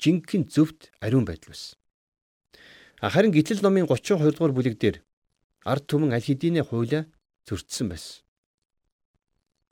жинхэнэ 0.00 0.48
зөвхт 0.48 0.92
ариун 1.00 1.24
байдал 1.24 1.52
байсан. 1.52 1.76
Харин 3.00 3.32
гитлэл 3.32 3.60
номын 3.60 3.86
32 3.86 4.32
дугаар 4.32 4.52
бүлэг 4.56 4.76
дээр 4.80 5.04
ард 5.64 5.84
түмэн 5.84 6.16
аль 6.16 6.24
хэдийнэ 6.24 6.64
хуулиа 6.64 7.04
зөрчсөн 7.44 7.92
байсан. 7.92 8.24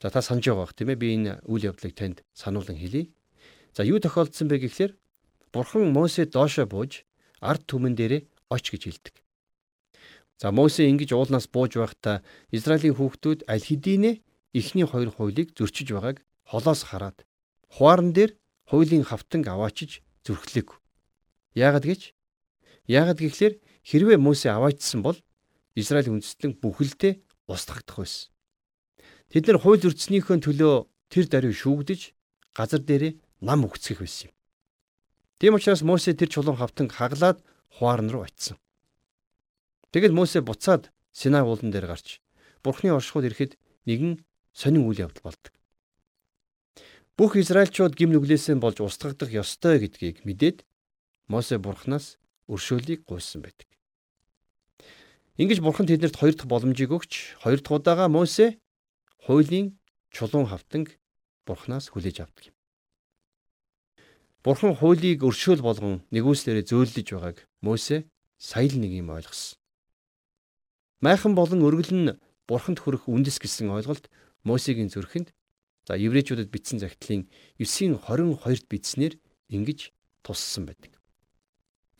За 0.05 0.11
та 0.13 0.21
санаж 0.21 0.45
байгаа 0.45 0.69
бах 0.69 0.77
тийм 0.77 0.93
ээ 0.93 1.01
би 1.01 1.09
энэ 1.17 1.33
үйл 1.49 1.73
явдлыг 1.73 1.97
танд 1.97 2.21
сануулan 2.37 2.77
хэлье. 2.77 3.09
За 3.73 3.89
юу 3.89 3.97
тохиолдсон 4.05 4.53
бэ 4.53 4.61
гэхлээр 4.69 4.93
Бурхан 5.49 5.89
Мосе 5.89 6.29
доошоо 6.29 6.69
бууж 6.69 7.09
ард 7.41 7.65
түмэн 7.65 7.97
дээрээ 7.97 8.29
оч 8.53 8.65
гэж 8.69 8.83
хэлдэг. 8.85 9.15
За 10.37 10.53
Мосе 10.53 10.91
ингэж 10.93 11.17
уулнаас 11.17 11.49
бууж 11.49 11.81
байхдаа 11.81 12.21
Израилийн 12.53 12.99
хүүхдүүд 13.01 13.49
аль 13.49 13.65
хэдийнэ 13.65 14.21
эхний 14.53 14.85
хоёр 14.85 15.09
хуулийг 15.09 15.57
зөрчиж 15.57 15.89
байгааг 15.95 16.21
холоос 16.45 16.85
хараад 16.91 17.25
хуаран 17.73 18.13
дээр 18.13 18.37
хуулийн 18.69 19.05
хавтанг 19.05 19.47
аваачиж 19.49 20.03
зүрхлээг. 20.25 20.81
Яагад 21.55 21.85
гэж? 21.85 22.15
Яагад 22.89 23.19
гэхлээр 23.21 23.55
хэрвээ 23.85 24.19
Мосе 24.19 24.51
аваачсан 24.51 25.01
бол 25.05 25.17
Израиль 25.75 26.13
үндэстэн 26.13 26.61
бүхэлдээ 26.61 27.23
устгагдах 27.49 27.99
байсан. 28.01 28.31
Тэд 29.29 29.45
нар 29.49 29.59
хууль 29.61 29.83
зөрчснийхөө 29.83 30.37
төлөө 30.41 30.75
тэр 31.11 31.25
даруй 31.29 31.55
шүүгдэж 31.55 32.01
газар 32.57 32.81
дээрээ 32.81 33.19
нам 33.43 33.67
өгцгөх 33.67 34.01
байсан 34.01 34.31
юм. 34.31 34.35
Тийм 35.39 35.55
учраас 35.59 35.83
Мосе 35.83 36.15
тэр 36.15 36.31
чулуун 36.31 36.57
хавтан 36.57 36.89
хаглаад 36.89 37.43
хуарн 37.77 38.09
руу 38.09 38.25
очив. 38.25 38.57
Тэгэл 39.93 40.15
Мосе 40.15 40.41
буцаад 40.41 40.91
Синай 41.13 41.43
уулан 41.43 41.71
дээр 41.71 41.87
гарч 41.87 42.19
Бурхны 42.63 42.91
оршихуйд 42.91 43.29
ирэхэд 43.29 43.53
нэгэн 43.87 44.25
сонин 44.55 44.89
үйл 44.89 45.05
явдал 45.05 45.31
болдог. 45.31 45.53
Бүх 47.15 47.39
Израильчууд 47.39 47.95
гим 47.95 48.11
нүглээсээ 48.11 48.59
болж 48.59 48.83
устгагдах 48.83 49.31
ёстой 49.31 49.79
гэдгийг 49.79 50.27
мэдээд 50.27 50.67
Мосе 51.31 51.63
Бурханаас 51.63 52.19
өршөөлийг 52.51 53.07
гуйсан 53.07 53.39
байдаг. 53.47 53.71
Ингэж 55.39 55.63
Бурхан 55.63 55.87
тэднэрт 55.87 56.19
хоёр 56.19 56.35
дахь 56.35 56.51
боломжийг 56.51 56.91
өгч 56.91 57.39
хоёр 57.39 57.63
дахь 57.63 57.77
удаага 57.79 58.11
Мосе 58.11 58.59
хуулийн 59.31 59.79
чулуун 60.11 60.51
хавтанг 60.51 60.99
Бурханаас 61.47 61.95
хүлээж 61.95 62.27
авдаг 62.27 62.51
юм. 62.51 62.57
Бурхан 64.43 64.75
хуулийг 64.75 65.23
өршөөл 65.23 65.63
болгон 65.63 66.03
нэгүслээрээ 66.11 66.67
зөөлөж 66.67 67.09
байгааг 67.15 67.47
Мосе 67.63 68.11
сая 68.43 68.67
л 68.67 68.75
нэг 68.83 68.91
юм 68.91 69.15
ойлгосон. 69.15 69.55
Майхан 70.99 71.39
болон 71.39 71.63
өргөл 71.63 71.95
нь 71.95 72.19
Бурханд 72.51 72.83
хүрэх 72.83 73.07
үндэс 73.07 73.39
гэсэн 73.39 73.71
ойлголт 73.71 74.11
Мосегийн 74.43 74.91
зүрхэнд 74.91 75.31
за 75.85 75.97
еврейчүүдэд 76.01 76.49
бичсэн 76.49 76.81
загтлын 76.81 77.29
9-ийн 77.61 78.01
22-д 78.01 78.69
бичснээр 78.69 79.15
ингэж 79.53 79.93
туссан 80.25 80.65
байдаг. 80.65 80.97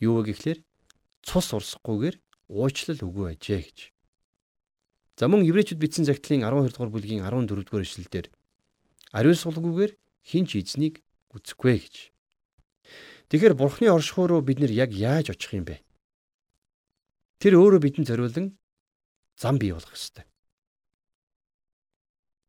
Юу 0.01 0.19
вэ 0.19 0.33
гэхлээр 0.33 0.59
цус 1.21 1.53
урсахгүйгээр 1.53 2.17
уучлал 2.49 2.99
өгөө 3.05 3.37
ажээ 3.37 3.61
гэж. 3.61 3.79
За 5.15 5.29
мөн 5.29 5.45
еврейчүүд 5.45 5.79
бичсэн 5.79 6.05
загтлын 6.09 6.43
12 6.43 6.73
дугаар 6.75 6.91
бүлгийн 6.91 7.23
14 7.23 7.47
дугаар 7.47 7.85
ишлэлдэр 7.85 8.27
ариун 9.15 9.37
сулгүйгээр 9.39 9.91
хинч 10.25 10.59
эзнийг 10.59 10.99
үзэхгүй 11.31 11.77
гэж. 11.79 11.95
Тэгэхээр 13.29 13.55
бурхны 13.55 13.87
оршихуй 13.89 14.27
руу 14.27 14.41
бид 14.43 14.59
нэр 14.59 14.73
яг 14.75 14.91
яаж 14.91 15.31
очих 15.33 15.55
юм 15.55 15.65
бэ? 15.65 15.81
Тэр 17.39 17.57
өөрөө 17.57 17.81
бидэнд 17.81 18.09
зориулан 18.09 18.57
зам 19.39 19.55
бий 19.57 19.71
болгох 19.71 19.95
ёстой. 19.95 20.25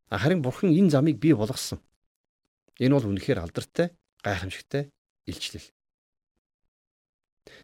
Харин 0.09 0.41
бурхан 0.41 0.71
энэ 0.71 0.89
замыг 0.89 1.19
бий 1.19 1.33
болгосон. 1.35 1.79
Энэ 2.79 2.95
бол 2.95 3.09
үнэхээр 3.11 3.43
алдартай, 3.43 3.91
гайхамшигтай 4.23 4.91
илчлэл. 5.27 5.67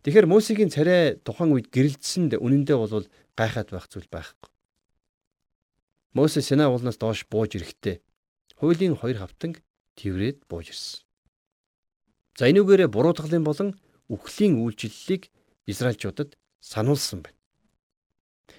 Тэгэхээр 0.03 0.27
Мосегийн 0.27 0.71
царай 0.71 1.15
тухайн 1.23 1.55
үед 1.55 1.71
гэрэлтсэнд 1.71 2.35
үнэндээ 2.35 2.77
бол 2.77 3.07
гайхаад 3.35 3.69
байх 3.71 3.88
зүйл 3.88 4.07
байхгүй. 4.12 4.51
Мосе 6.13 6.41
Синай 6.41 6.67
уулнаас 6.67 6.97
доош 7.00 7.25
бууж 7.25 7.55
ирэхдээ 7.55 8.03
хуулийн 8.59 8.95
хоёр 8.95 9.17
хавтанг 9.17 9.63
тэрврээд 9.97 10.45
бууж 10.45 10.69
ирсэн. 10.69 11.01
За 12.38 12.50
энүүгээрээ 12.51 12.89
буруутгалын 12.91 13.43
болон 13.43 13.69
үхлийн 14.09 14.62
үйлчлэлийг 14.62 15.31
Израильчуудад 15.65 16.38
сануулсан 16.62 17.25
байна. 17.25 17.39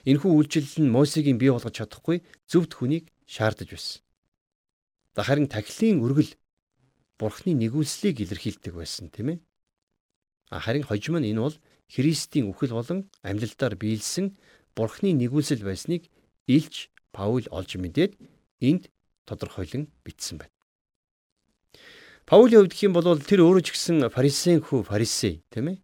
Энэхүү 0.05 0.31
үйлчлэл 0.35 0.83
нь 0.83 0.91
Мосегийн 0.91 1.38
бий 1.38 1.50
болгож 1.55 1.79
чадахгүй 1.79 2.26
зөвхт 2.50 2.75
хүнийг 2.75 3.13
шаардаж 3.26 3.69
байсан. 3.71 4.02
Харин 5.16 5.49
тахилын 5.49 6.02
үргэл 6.02 6.35
Бурхны 7.19 7.54
нэгүслийг 7.54 8.21
илэрхийлдэг 8.21 8.75
байсан 8.75 9.07
тийм 9.14 9.38
ээ. 9.38 9.38
Харин 10.50 10.83
хожим 10.83 11.16
нь 11.23 11.31
энэ 11.31 11.40
бол 11.40 11.57
Христийн 11.87 12.50
үхэл 12.50 12.75
болон 12.75 13.07
амьлалтаар 13.23 13.78
биелсэн 13.78 14.35
Бурхны 14.75 15.14
нэгүсэл 15.14 15.62
байсныг 15.62 16.11
илж 16.50 16.90
Паул 17.14 17.47
олж 17.54 17.78
мэдээд 17.78 18.19
энд 18.59 18.90
тодорхойлон 19.23 19.87
бичсэн 20.02 20.43
байна. 20.43 20.54
Паулийн 22.26 22.66
хувьд 22.66 22.75
хэм 22.75 22.93
бол 22.97 23.21
тэр 23.23 23.47
өөрөө 23.47 23.62
ч 23.62 23.69
гэсэн 23.76 24.11
фарисеин 24.11 24.59
хүү 24.64 24.83
фарисей 24.90 25.47
тийм 25.54 25.71
ээ. 25.71 25.78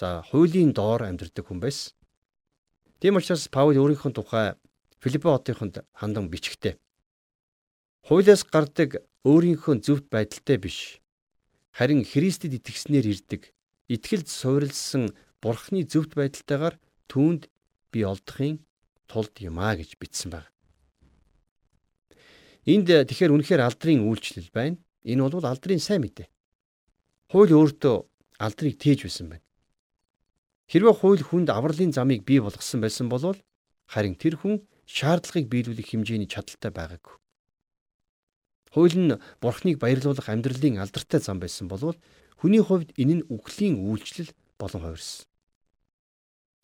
За 0.00 0.24
хуулийн 0.24 0.72
доор 0.72 1.04
амьдардаг 1.04 1.44
хүн 1.44 1.60
байсан. 1.60 1.92
Тийм 3.02 3.20
учраас 3.20 3.52
Паул 3.52 3.76
өөрийнхөө 3.76 4.12
тухай 4.16 4.56
Филиппо 5.00 5.32
хотынд 5.32 5.80
хандан 5.96 6.28
бичгтээ. 6.28 6.76
Хуулиас 8.04 8.44
гардаг 8.44 9.00
өөрийнхөө 9.24 9.80
зөвхт 9.80 10.06
байдалтай 10.12 10.56
биш. 10.60 11.00
Харин 11.72 12.04
Христэд 12.04 12.56
итгэснээр 12.60 13.06
ирдэг, 13.08 13.52
итгэлд 13.88 14.28
суурилсан 14.28 15.16
Бурхны 15.40 15.88
зөвхт 15.88 16.12
байдалтайгаар 16.20 16.76
түүнд 17.08 17.48
би 17.92 18.04
олдохын 18.04 18.60
тулд 19.08 19.34
юм 19.40 19.56
а 19.56 19.72
гэж 19.72 19.96
бичсэн 19.96 20.36
байна. 20.36 20.50
Энд 22.68 22.92
тэгэхээр 22.92 23.32
үнэхээр 23.32 23.64
алдрын 23.64 24.04
үйлчлэл 24.04 24.52
байна. 24.52 24.76
Энэ 25.00 25.32
бол 25.32 25.48
алдрын 25.48 25.80
сайн 25.80 26.04
мэдээ. 26.04 26.28
Хууль 27.32 27.56
өөртөө 27.56 27.96
алдрыг 28.36 28.76
тээж 28.76 29.08
байсан 29.08 29.32
байна. 29.32 29.46
Хэрвээ 30.68 30.94
хууль 31.00 31.24
хүнд 31.24 31.48
авралын 31.48 31.96
замыг 31.96 32.22
бий 32.28 32.38
болгосон 32.38 32.84
байсан 32.84 33.08
бол 33.08 33.32
харин 33.88 34.14
тэр 34.14 34.36
хүн 34.36 34.60
шаардлагыг 34.90 35.46
биелүүлэх 35.46 35.86
хэмжээний 35.94 36.26
чадaltaй 36.26 36.74
байгаагүй. 36.74 37.14
Хууль 38.74 38.98
нь 38.98 39.18
бурхныг 39.42 39.78
баярлуулах 39.78 40.26
амьдралын 40.26 40.82
алдартай 40.82 41.22
зам 41.22 41.38
байсан 41.38 41.70
бол 41.70 41.94
хүний 42.38 42.62
хувьд 42.62 42.90
энэ 42.98 43.14
нь 43.22 43.26
үхлийн 43.30 43.78
үйлчлэл 43.86 44.34
болон 44.58 44.82
хувирсан. 44.82 45.26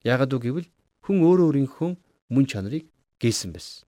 Яагад 0.02 0.34
үг 0.34 0.42
гэвэл 0.42 0.68
хүн 1.06 1.18
өөрөө 1.22 1.46
өөрийнхөө 1.50 1.90
мөн 2.34 2.44
чанарыг 2.50 2.90
гээсэн 3.22 3.50
байсан. 3.54 3.86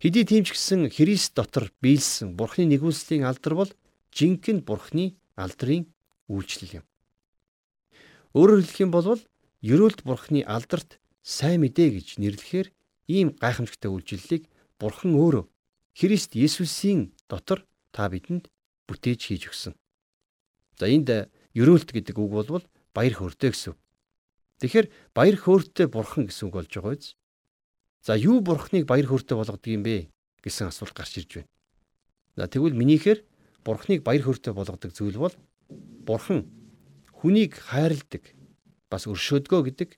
Хэдий 0.00 0.24
тийм 0.28 0.44
ч 0.44 0.52
гэсэн 0.52 0.90
Христ 0.92 1.32
дотор 1.36 1.72
биелсэн 1.80 2.36
Бурхны 2.36 2.68
нэгүслийн 2.68 3.24
алдар 3.24 3.54
бол 3.56 3.70
жинхэнэ 4.12 4.66
Бурхны 4.66 5.16
алдрын 5.36 5.88
үйлчлэл 6.28 6.82
юм. 6.82 6.84
Өөрөөр 8.36 8.60
хэлэх 8.64 8.80
юм 8.82 8.90
бол 8.92 9.20
ерөөлт 9.62 10.02
Бурхны 10.02 10.42
алдарт 10.42 10.98
сайн 11.22 11.62
мэдээ 11.62 11.88
гэж 11.96 12.08
нэрлэхээр 12.18 12.68
ийм 13.12 13.28
гайхамшигтай 13.36 13.92
үйлчлэлийг 13.92 14.48
Бурхан 14.80 15.12
өөрөө 15.14 15.44
Христ 15.92 16.32
Есүсийн 16.32 17.12
дотор 17.28 17.68
та 17.92 18.08
бидэнд 18.08 18.48
бүтээж 18.88 19.20
хийж 19.28 19.42
өгсөн. 19.52 19.74
За 20.80 20.88
энд 20.88 21.08
ерөөлт 21.52 21.92
гэдэг 21.92 22.16
үг 22.16 22.30
бол 22.32 22.64
баяр 22.96 23.14
хөөртэй 23.14 23.52
гэсэн. 23.52 23.76
Тэгэхээр 24.64 24.86
баяр 25.12 25.36
хөөртэй 25.36 25.86
бурхан 25.90 26.26
гэсэн 26.28 26.48
үг 26.48 26.54
болж 26.56 26.70
байгаа 26.72 26.96
биз? 26.96 27.14
За 28.00 28.16
юу 28.16 28.40
бурхныг 28.40 28.88
баяр 28.88 29.06
хөөртэй 29.06 29.36
болгодог 29.36 29.68
юм 29.68 29.82
бэ 29.84 30.08
гэсэн 30.40 30.72
асуулт 30.72 30.96
гарч 30.96 31.20
ирж 31.20 31.44
байна. 31.44 31.50
За 32.36 32.48
тэгвэл 32.48 32.78
минийхээр 32.78 33.20
бурхныг 33.64 34.00
баяр 34.02 34.22
хөөртэй 34.24 34.52
болгодог 34.56 34.90
зүйл 34.96 35.18
бол 35.20 35.34
бурхан 36.06 36.48
хүнийг 37.12 37.58
хайрладаг 37.58 38.32
бас 38.88 39.06
өршөөдгөө 39.06 39.60
гэдэг 39.68 39.90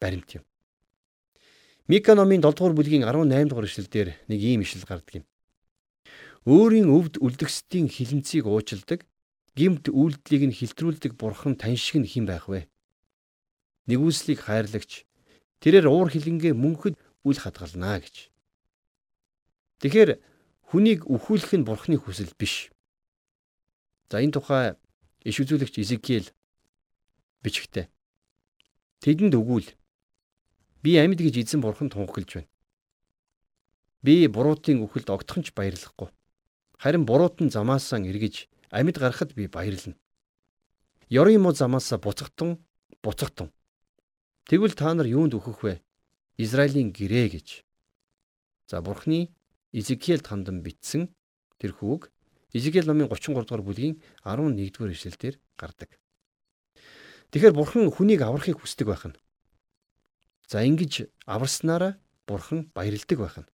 баримт 0.00 0.40
юм. 0.40 0.44
Мика 1.88 2.14
номын 2.18 2.42
7 2.42 2.50
дугаар 2.50 2.74
бүлгийн 2.74 3.06
18 3.06 3.46
дугаар 3.46 3.70
ишлэлдэр 3.70 4.08
нэг 4.26 4.40
ийм 4.42 4.66
ишлэл 4.66 4.90
гардаг 4.90 5.22
юм. 5.22 5.24
Өөрийн 6.42 6.90
өвд 6.90 7.22
үлдгэсдийн 7.22 7.86
хилэнцгийг 7.86 8.50
уучилдаг, 8.50 9.06
гимт 9.54 9.86
үйлдлийг 9.94 10.50
нь 10.50 10.58
хилтрүүлдэг 10.58 11.14
бурхан 11.14 11.54
тань 11.54 11.78
шиг 11.78 12.02
нь 12.02 12.10
хэн 12.10 12.26
байх 12.26 12.50
вэ? 12.50 12.66
Нэгүслийг 13.86 14.50
хайрлагч 14.50 15.06
тэрээр 15.62 15.86
уур 15.86 16.10
хилэнгээ 16.10 16.58
мөнхөд 16.58 16.98
үл 17.22 17.38
хадгалнаа 17.38 18.02
гэж. 18.02 18.34
Тэгэхээр 19.78 20.18
хүнийг 20.74 21.06
өхүүлэх 21.06 21.54
нь 21.54 21.62
бурхны 21.62 22.02
хүсэл 22.02 22.34
биш. 22.34 22.74
За 24.10 24.18
энэ 24.18 24.34
тухай 24.34 24.74
иш 25.22 25.38
үзүүлэгч 25.38 25.78
Изекиэл 25.78 26.34
бичгтээ. 27.46 27.86
Тэдэнд 29.06 29.38
өгүүл. 29.38 29.70
Би 30.82 30.96
амьд 30.96 31.20
гэж 31.20 31.34
эзэн 31.42 31.60
бурхан 31.60 31.90
тунхаглаж 31.90 32.30
байна. 32.42 32.50
Би 34.02 34.26
буруутын 34.28 34.82
үхэлд 34.84 35.10
огтхон 35.10 35.42
ч 35.42 35.52
баярлахгүй. 35.56 36.08
Харин 36.78 37.04
буруутан 37.06 37.50
замаасаа 37.50 38.00
эргэж 38.00 38.48
амьд 38.70 38.96
гарахад 38.98 39.34
би 39.34 39.46
баярлна. 39.46 39.96
Ёрын 41.10 41.40
муу 41.42 41.52
замаасаа 41.52 41.98
буцагтун 41.98 42.62
буцагтун. 43.02 43.50
Тэгвэл 44.46 44.74
та 44.78 44.94
нар 44.94 45.06
юунд 45.06 45.34
өөхөх 45.34 45.62
вэ? 45.62 45.82
Израилийн 46.38 46.92
гэрээ 46.92 47.26
гэж. 47.34 47.48
За 48.70 48.82
бурхны 48.82 49.34
Изекиэл 49.72 50.22
тандан 50.22 50.62
бичсэн 50.62 51.10
тэр 51.58 51.72
хүүг 51.74 52.10
Изекиэл 52.52 52.86
номын 52.86 53.08
33 53.10 53.42
дугаар 53.42 53.62
бүлгийн 53.62 54.02
11 54.22 54.70
дугаар 54.70 54.94
ишлэлээр 54.94 55.36
гардаг. 55.58 55.90
Тэгэхээр 57.30 57.54
бурхан 57.58 57.90
хүнийг 57.90 58.22
аврахыг 58.22 58.62
хүсдэг 58.62 58.86
байх 58.86 59.04
нь. 59.06 59.18
За 60.46 60.62
ингэж 60.62 61.10
аварснараа 61.26 61.98
бурхан 62.26 62.70
баярлдаг 62.74 63.18
байх 63.18 63.36
нь. 63.42 63.50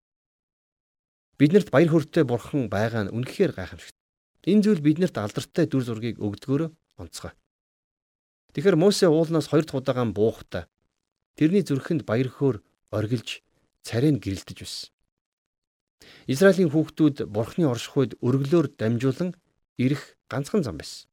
Биднэрт 1.39 1.73
баяр 1.73 1.91
хөөртэй 1.93 2.25
бурхан 2.25 2.69
байгаа 2.69 3.09
нь 3.09 3.13
үнэхээр 3.13 3.53
гайхамшигт. 3.57 3.97
Энэ 4.45 4.63
зүйл 4.65 4.85
биднэрт 4.85 5.17
алдартай 5.17 5.65
дүр 5.69 5.85
зургийг 5.85 6.21
өгдгөөрөө 6.21 6.71
онцгой. 7.01 7.33
Тэгэхээр 8.53 8.77
Мосе 8.77 9.07
уулнаас 9.09 9.49
хоёр 9.49 9.65
дахь 9.65 9.81
удаагаан 9.81 10.13
буухта 10.13 10.69
тэрний 11.37 11.65
зүрхэнд 11.65 12.05
баяр 12.05 12.29
хөөр 12.29 12.57
оргилж 12.93 13.41
царайг 13.87 14.21
гэрэлтэж 14.21 14.59
байсан. 14.61 14.91
Израилийн 16.27 16.71
хүүхдүүд 16.73 17.31
бурхны 17.33 17.65
оршихуйд 17.71 18.19
өргөлөөр 18.21 18.77
дамжуулан 18.77 19.33
ирэх 19.79 20.19
ганцхан 20.29 20.63
зам 20.67 20.77
байсан. 20.77 21.09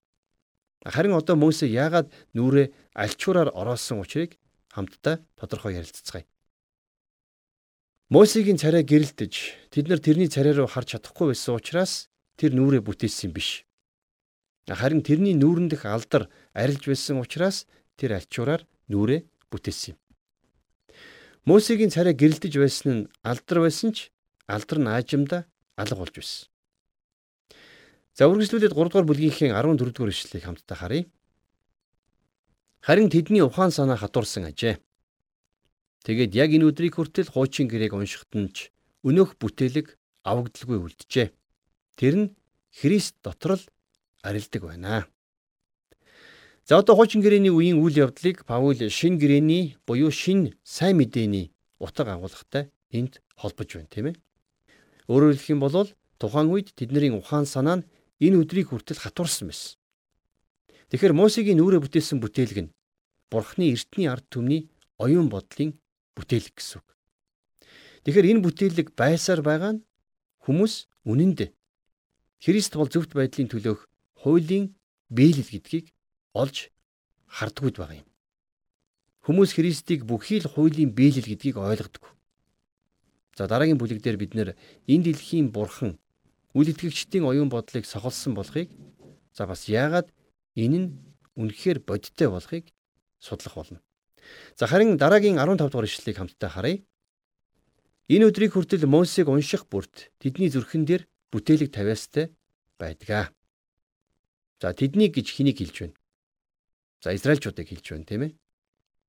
Харин 0.83 1.15
одоо 1.15 1.35
Мөсе 1.35 1.67
яагаад 1.67 2.11
нүрээ 2.35 2.71
альчуураар 2.95 3.51
ороосон 3.51 3.99
учрыг 3.99 4.38
хамтдаа 4.73 5.19
тодорхой 5.35 5.77
ярилццгаая. 5.77 6.25
Мосегийн 8.09 8.57
царай 8.57 8.81
гэрэлтэж 8.81 9.69
тэд 9.69 9.85
нар 9.85 10.01
тэрний 10.01 10.29
царай 10.29 10.53
руу 10.53 10.65
харж 10.65 10.97
чадахгүй 10.97 11.29
байсан 11.33 11.57
учраас 11.57 12.09
тэр 12.41 12.57
нүрээ 12.57 12.81
бүтээсэн 12.81 13.29
биш. 13.29 13.69
Харин 14.65 15.05
тэрний 15.05 15.37
нүүрэн 15.37 15.69
дэх 15.69 15.85
алдар 15.85 16.29
арилж 16.57 16.89
байсан 16.89 17.21
учраас 17.21 17.69
тэр 17.97 18.17
альчуураар 18.17 18.65
нүрээ 18.89 19.29
бүтээсэн 19.53 19.93
юм. 19.93 19.99
Мосегийн 21.45 21.93
царай 21.93 22.17
гэрэлтэж 22.17 22.53
байсан 22.57 22.89
нь 22.93 23.09
алдар 23.21 23.61
байсан 23.61 23.93
ч 23.93 24.09
алдар 24.49 24.77
нь 24.81 24.89
аажимда 24.89 25.45
алга 25.77 26.01
болж 26.01 26.15
байсан. 26.17 26.49
За 28.17 28.25
үргэлжлүүлээд 28.25 28.73
3 28.73 28.89
дугаар 28.89 29.07
бүлгийнхээ 29.09 29.53
14 29.53 29.93
дугаар 29.93 30.11
ишлэлийг 30.13 30.43
хамтдаа 30.45 30.77
харъя. 30.77 31.05
Харин 32.79 33.09
тэдний 33.11 33.43
ухаан 33.43 33.71
санаа 33.71 33.97
хатуурсан 33.99 34.47
ажээ. 34.47 34.79
Тэгээд 36.07 36.31
яг 36.35 36.49
энэ 36.55 36.71
өдрийг 36.71 36.95
хүртэл 36.95 37.27
хуучин 37.27 37.67
гэрээг 37.67 37.91
уншихад 37.91 38.31
нь 38.39 38.51
ч 38.55 38.71
өнөөх 39.03 39.35
бүтээлэг 39.35 39.99
авагдaltaгүй 40.23 40.79
үлджээ. 40.79 41.27
Тэр 41.99 42.15
нь 42.15 42.27
Христ 42.71 43.19
дотор 43.19 43.59
л 43.59 43.63
арилдаг 44.23 44.63
байна. 44.63 45.07
За 46.63 46.77
одоо 46.79 46.95
хуучин 46.95 47.19
гэрээний 47.19 47.51
үеийн 47.51 47.81
үйл 47.81 47.97
явдлыг 48.07 48.45
Паул 48.45 48.77
шин 48.93 49.17
гэрээний 49.19 49.75
буюу 49.83 50.11
шин 50.13 50.55
сайн 50.63 51.01
мэдээний 51.01 51.51
утга 51.81 52.13
агуулгатай 52.13 52.71
энд 52.93 53.19
холбож 53.35 53.73
байна 53.73 53.89
тийм 53.89 54.05
ээ. 54.13 54.15
Өөрөөр 55.09 55.35
хэлэх 55.35 55.49
юм 55.49 55.59
бол 55.65 55.89
тухайн 56.21 56.47
үед 56.53 56.77
тэдний 56.77 57.09
ухаан 57.09 57.49
санаа 57.49 57.81
нь 57.81 57.87
энэ 58.21 58.39
өдрийг 58.45 58.69
хүртэл 58.69 59.01
хатуурсан 59.01 59.49
байсан. 59.49 59.78
Тэгэхээр 60.89 61.13
Мосегийн 61.13 61.61
нүрэ 61.61 61.77
бүтээсэн 61.85 62.17
бүтээлэг 62.17 62.59
нь 62.65 62.73
Бурхны 63.29 63.69
эртний 63.69 64.09
ард 64.09 64.25
түмний 64.33 64.73
оюун 64.97 65.29
бодлын 65.29 65.77
бүтээлэг 66.17 66.57
гэсэн 66.57 66.81
үг. 66.81 66.87
Тэгэхээр 68.03 68.29
энэ 68.33 68.41
бүтээлэг 68.41 68.97
байсаар 68.97 69.45
байгаа 69.45 69.77
нь 69.77 69.85
хүмүүс 70.41 70.89
үнэндээ 71.05 71.53
Христ 72.41 72.73
бол 72.73 72.89
зөвхт 72.89 73.13
байдлын 73.13 73.51
төлөөх 73.53 73.85
хуулийн 74.25 74.73
биелэл 75.13 75.45
гэдгийг 75.45 75.93
олж 76.33 76.73
хардгууд 77.29 77.77
байгаа 77.77 78.01
юм. 78.01 78.09
Хүмүүс 79.29 79.53
Христийг 79.53 80.09
бүхий 80.09 80.41
л 80.41 80.49
хуулийн 80.49 80.89
биелэл 80.89 81.27
гэдгийг 81.27 81.61
ойлгодог. 81.61 82.17
За 83.37 83.45
дараагийн 83.45 83.77
бүлэг 83.77 84.01
дээр 84.01 84.17
бид 84.17 84.33
нэр 84.33 84.57
энэ 84.89 85.13
дэлхийн 85.13 85.53
бурхан 85.53 86.01
үл 86.57 86.65
итгэгчдийн 86.65 87.29
оюун 87.29 87.51
бодлыг 87.53 87.85
сохолсон 87.85 88.33
болохыг 88.33 88.73
за 89.37 89.45
бас 89.45 89.69
яагаад 89.69 90.09
энэ 90.59 90.77
нь 90.83 90.89
үнэхээр 91.39 91.79
бодиттой 91.87 92.27
болохыг 92.27 92.65
судлах 93.19 93.55
болно. 93.55 93.79
За 94.59 94.67
харин 94.67 94.97
дараагийн 94.97 95.39
15 95.39 95.71
дугаар 95.71 95.87
ишлэлийг 95.87 96.17
хамтдаа 96.19 96.49
харъя. 96.51 96.83
Энэ 98.09 98.27
өдрийг 98.29 98.53
хүртэл 98.53 98.85
Мосег 98.89 99.29
унших 99.29 99.69
бүрт 99.71 100.11
тэдний 100.19 100.49
зүрхэн 100.49 100.83
дээр 100.85 101.07
бүтээлэг 101.31 101.69
тавиастай 101.71 102.33
байдгаа. 102.81 103.31
За 104.59 104.73
тэднийг 104.73 105.15
гэж 105.15 105.27
хэнийг 105.31 105.57
хэлж 105.61 105.75
байна? 105.79 105.97
За 106.99 107.15
Израильчуудыг 107.15 107.69
хэлж 107.69 107.85
байна 107.85 108.09
тийм 108.09 108.21
ээ. 108.27 108.31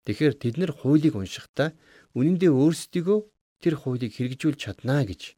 Тэгэхээр 0.07 0.35
тэд 0.37 0.55
нар 0.61 0.73
хуулийг 0.73 1.17
уншихдаа 1.17 1.75
үнэн 2.15 2.37
дээр 2.39 2.55
өөрсдийгөө 2.55 3.19
тэр 3.61 3.75
хуулийг 3.77 4.13
хэрэгжүүлж 4.15 4.59
чаднаа 4.61 5.05
гэж 5.05 5.37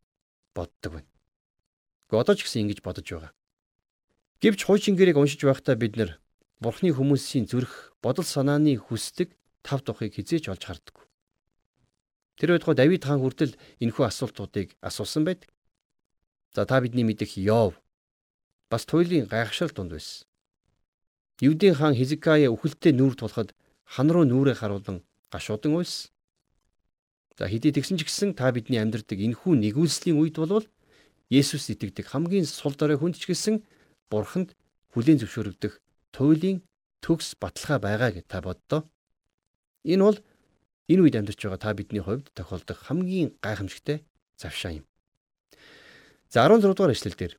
боддог 0.55 1.01
байна. 1.01 1.11
Гэхдээ 2.11 2.23
одоо 2.23 2.35
ч 2.37 2.45
гэсэн 2.45 2.63
ингэж 2.69 2.79
бодож 2.85 3.07
байгаа. 3.09 3.33
Гэвч 4.43 4.67
хуучин 4.67 4.99
гэрээг 4.99 5.23
уншиж 5.23 5.47
байхдаа 5.47 5.79
бид 5.79 5.95
нар 5.95 6.19
Бурхны 6.59 6.91
хүмүүсийн 6.91 7.47
зүрх 7.47 7.95
бодол 8.03 8.27
санааны 8.27 8.75
хүсдэг 8.75 9.39
тав 9.63 9.87
тухыг 9.87 10.19
хизээч 10.19 10.51
олж 10.51 10.67
харддаг. 10.67 11.07
Тэр 12.43 12.59
байтугай 12.59 12.75
Давид 12.75 13.07
хаан 13.07 13.23
хүртэл 13.23 13.55
энэхүү 13.79 14.03
асуултуудыг 14.03 14.75
асуусан 14.83 15.23
байдаг. 15.23 15.47
За 16.51 16.67
та 16.67 16.83
бидний 16.83 17.07
мэдих 17.07 17.39
Йов 17.39 17.79
бас 18.67 18.83
туйлын 18.83 19.31
гайхшрал 19.31 19.71
дунд 19.71 19.95
байсан. 19.95 20.27
Юудын 21.39 21.79
хаан 21.79 21.95
Хизикая 21.95 22.51
үхэлтэд 22.51 22.99
нүүр 22.99 23.15
тулахад 23.15 23.55
хан 23.87 24.11
руу 24.11 24.27
нүрээ 24.27 24.59
харуулan 24.59 25.07
гашуудан 25.31 25.79
уйлсан. 25.79 26.11
За 27.39 27.47
хэдий 27.47 27.71
тэгсэн 27.71 27.95
ч 27.95 28.11
гэсэн 28.11 28.35
та 28.35 28.51
бидний 28.51 28.83
амьдрдаг 28.83 29.23
энэхүү 29.23 29.55
нэгүүлслийн 29.55 30.19
үед 30.19 30.35
болвол 30.35 30.67
Есүс 31.31 31.71
итгэдэг 31.71 32.11
хамгийн 32.11 32.43
сул 32.43 32.75
дорой 32.75 32.99
хүнд 32.99 33.23
ч 33.23 33.31
гэсэн 33.31 33.63
бурханд 34.13 34.53
хүлийн 34.93 35.21
зөвшөөрөгдөх 35.21 35.81
туйлын 36.13 36.61
төгс 37.01 37.41
баталгаа 37.41 37.79
байгаа 37.81 38.11
гэж 38.13 38.27
та 38.29 38.39
боддоо. 38.45 38.81
Энэ 39.89 40.05
бол 40.05 40.19
энэ 40.93 41.03
үед 41.03 41.17
амьдарч 41.17 41.41
байгаа 41.41 41.61
та 41.65 41.73
бидний 41.73 42.05
хувьд 42.05 42.29
тохиолдох 42.37 42.79
хамгийн 42.85 43.33
гайхамшигтай 43.41 44.05
завшаа 44.37 44.73
юм. 44.79 44.87
За 46.29 46.45
16 46.45 46.77
дугаар 46.77 46.93
эшлэл 46.93 47.17
дээр 47.17 47.35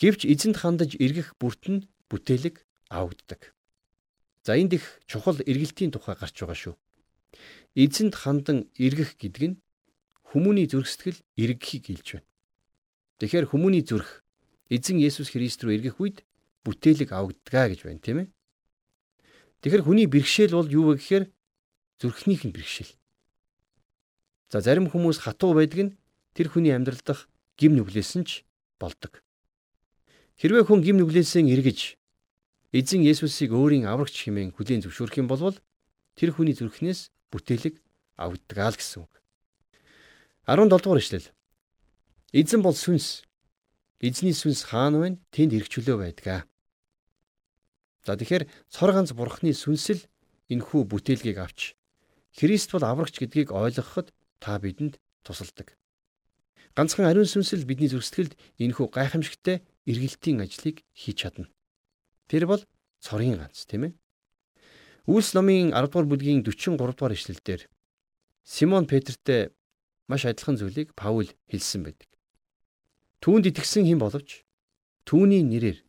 Гэвч 0.00 0.26
эзэнд 0.26 0.56
хандаж 0.58 0.98
эргэх 0.98 1.38
бүрт 1.38 1.70
нь 1.70 1.86
бүтээлэг 2.10 2.66
авагддаг. 2.90 3.54
За 4.42 4.58
энд 4.58 4.74
их 4.74 4.98
чухал 5.06 5.38
эргэлтийн 5.38 5.94
тухай 5.94 6.18
гарч 6.18 6.34
байгаа 6.34 6.58
шүү. 6.58 6.74
Эзэнд 7.78 8.14
хандан 8.18 8.58
эргэх 8.74 9.14
гэдэг 9.16 9.44
нь 9.54 9.56
хүмүүний 10.34 10.66
зүрх 10.66 10.90
сэтгэл 10.90 11.22
эргэхийг 11.38 11.84
хэлж 11.86 12.08
байна. 12.18 12.28
Тэгэхээр 13.22 13.46
хүмүүний 13.54 13.86
зүрх 13.86 14.23
эзэн 14.70 15.00
Есүс 15.00 15.32
Христ 15.32 15.60
рүү 15.64 15.76
эргэх 15.80 16.00
үед 16.00 16.24
бүтээлэг 16.64 17.12
авагдгаа 17.12 17.72
гэж 17.72 17.80
байна 17.84 18.00
тийм 18.00 18.18
ээ. 18.24 18.28
Тэгэхээр 19.60 19.84
хүний 19.84 20.08
бэрхшээл 20.08 20.56
бол 20.56 20.68
юу 20.68 20.92
вэ 20.92 21.00
гэхээр 21.00 21.24
зүрхнийх 22.00 22.44
нь 22.48 22.54
бэрхшээл. 22.54 22.92
За 24.52 24.60
зарим 24.64 24.88
хүмүүс 24.88 25.24
хатуу 25.24 25.56
байдаг 25.56 25.80
нь 25.88 25.94
тэр 26.32 26.48
хүний 26.48 26.72
амьдрал 26.72 27.00
дах 27.04 27.28
гим 27.56 27.76
нүглээс 27.76 28.16
нь 28.20 28.24
ч 28.24 28.44
болдог. 28.80 29.24
Хэрвээ 30.40 30.64
хүн 30.66 30.80
гим 30.82 30.96
нүглээсээ 31.00 31.44
эргэж 31.48 31.96
эзэн 32.74 33.06
Есүсийг 33.06 33.54
өөрийн 33.54 33.86
аврагч 33.86 34.26
хэмээн 34.26 34.52
хүлээн 34.56 34.82
зөвшөөрөх 34.82 35.20
юм 35.22 35.28
бол 35.30 35.54
тэр 36.18 36.30
хүний 36.34 36.54
зүрхнээс 36.58 37.14
бүтээлэг 37.30 37.78
авдгаа 38.18 38.70
л 38.74 38.78
гэсэн 38.78 39.06
үг. 39.06 39.12
17 40.46 40.68
дугаар 40.70 41.00
ишлэл. 41.00 41.28
Эзэн 42.34 42.60
бол 42.62 42.74
сүнс. 42.74 43.22
Эзний 44.04 44.36
сүнс 44.36 44.68
хаана 44.68 45.00
вэ? 45.00 45.08
Тэнд 45.32 45.56
эргчлөө 45.56 45.96
байдгаа. 45.96 46.44
За 48.04 48.20
тэгэхээр 48.20 48.44
цор 48.68 48.92
ганц 48.92 49.16
бурхны 49.16 49.56
сүнсэл 49.56 50.04
энхүү 50.52 50.84
бүтээлгийг 50.84 51.40
авч 51.40 51.72
Христ 52.36 52.68
бол 52.76 52.84
аврагч 52.84 53.16
гэдгийг 53.16 53.48
ойлгоход 53.48 54.12
та 54.44 54.60
бидэнд 54.60 55.00
тусалдаг. 55.24 55.72
Ганцхан 56.76 57.08
ариун 57.08 57.24
сүнсэл 57.24 57.64
бидний 57.64 57.88
зүрхсэтгэлд 57.88 58.36
энхүү 58.60 58.92
гайхамшигтай 58.92 59.64
эргэлтийн 59.88 60.44
ажлыг 60.44 60.84
хийж 60.92 61.24
чадна. 61.24 61.48
Тэр 62.28 62.44
бол 62.44 62.60
цорын 63.00 63.40
ганц 63.40 63.64
тийм 63.64 63.88
ээ. 63.88 63.92
Үйлс 65.08 65.32
номын 65.32 65.72
10 65.72 65.80
дугаар 65.88 66.10
бүлгийн 66.10 66.44
43 66.44 66.76
дугаар 66.76 67.16
ишлэлдэр 67.16 67.70
Симон 68.44 68.84
Петртэй 68.84 69.54
маш 70.10 70.28
адилхан 70.28 70.60
зүйлийг 70.60 70.92
Паул 70.92 71.30
хэлсэн 71.48 71.88
байдаг. 71.88 72.10
Түүнд 73.24 73.48
итгэсэн 73.48 73.88
хэн 73.88 74.04
боловч 74.04 74.44
түүний 75.08 75.40
нэрээр 75.40 75.80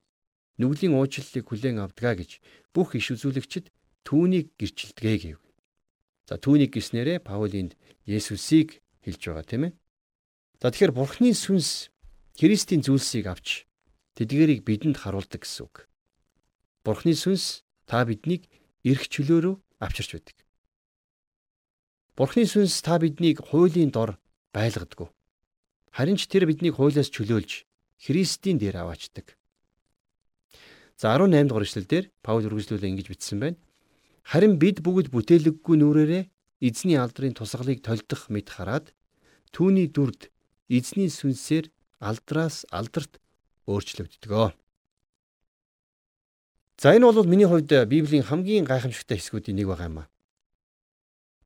нүглийн 0.56 0.96
уучлалыг 0.96 1.44
хүлээн 1.44 1.84
авдгаа 1.84 2.16
гэж 2.16 2.40
бүх 2.72 2.96
иш 2.96 3.12
үзүүлэгчид 3.12 3.76
түүнийг 4.08 4.56
гэрчилдэгэ 4.56 5.36
гэв. 5.36 5.40
За 6.32 6.40
түүнийг 6.40 6.72
гиснээрээ 6.80 7.20
Паул 7.28 7.52
энд 7.52 7.76
Есүсийг 8.08 8.80
хэлж 9.04 9.20
байгаа 9.20 9.44
тийм 9.44 9.64
ээ. 9.68 9.74
За 10.64 10.72
тэгэхээр 10.72 10.96
Бурхны 10.96 11.36
сүнс 11.36 11.92
Христийн 12.40 12.80
зүйлсийг 12.88 13.28
авч 13.28 13.68
тэдгэрийг 14.16 14.64
бидэнд 14.64 15.04
харуулдаг 15.04 15.44
гэсэн 15.44 15.68
үг. 15.68 15.92
Бурхны 16.88 17.20
сүнс 17.20 17.68
та 17.84 18.08
биднийг 18.08 18.48
эрх 18.88 19.12
чөлөөрөө 19.12 19.84
авчирч 19.84 20.10
байдаг. 20.16 20.38
Бурхны 22.16 22.48
сүнс 22.48 22.80
та 22.80 22.96
биднийг 22.96 23.44
хуулийн 23.44 23.92
дор 23.92 24.16
байлгадаг. 24.56 25.12
Харин 25.96 26.20
ч 26.20 26.28
тэр 26.28 26.44
биднийг 26.44 26.76
хуулиас 26.76 27.08
чөлөөлж 27.08 27.64
Христийн 28.04 28.60
дээр 28.60 28.84
аваачдаг. 28.84 29.40
За 31.00 31.16
18 31.16 31.48
дугаар 31.48 31.64
эшлэлдэр 31.64 32.12
Паул 32.20 32.44
үргэлжлүүлээ 32.52 32.92
ингэж 32.92 33.08
бичсэн 33.08 33.40
байна. 33.40 33.60
Харин 34.28 34.60
бид 34.60 34.84
бүгд 34.84 35.08
бүтээлэггүй 35.16 35.76
нүрээрээ 35.80 36.24
эзний 36.68 37.00
алдрын 37.00 37.32
тусгалыг 37.32 37.80
толдох 37.80 38.28
мэд 38.28 38.52
хараад 38.52 38.92
түүний 39.56 39.88
дүрд 39.88 40.36
эзний 40.68 41.08
сүнсээр 41.08 41.72
алдраас 42.04 42.68
алдарт 42.76 43.24
өөрчлөгддөг. 43.64 44.52
За 46.76 46.92
энэ 46.92 47.08
бол 47.08 47.24
миний 47.24 47.48
хувьд 47.48 47.72
Библийн 47.88 48.28
хамгийн 48.28 48.68
гайхамшигтай 48.68 49.16
хэсгүүдийн 49.16 49.64
нэг 49.64 49.68
байгаа 49.72 49.88
юм 49.88 50.00
а. 50.04 50.12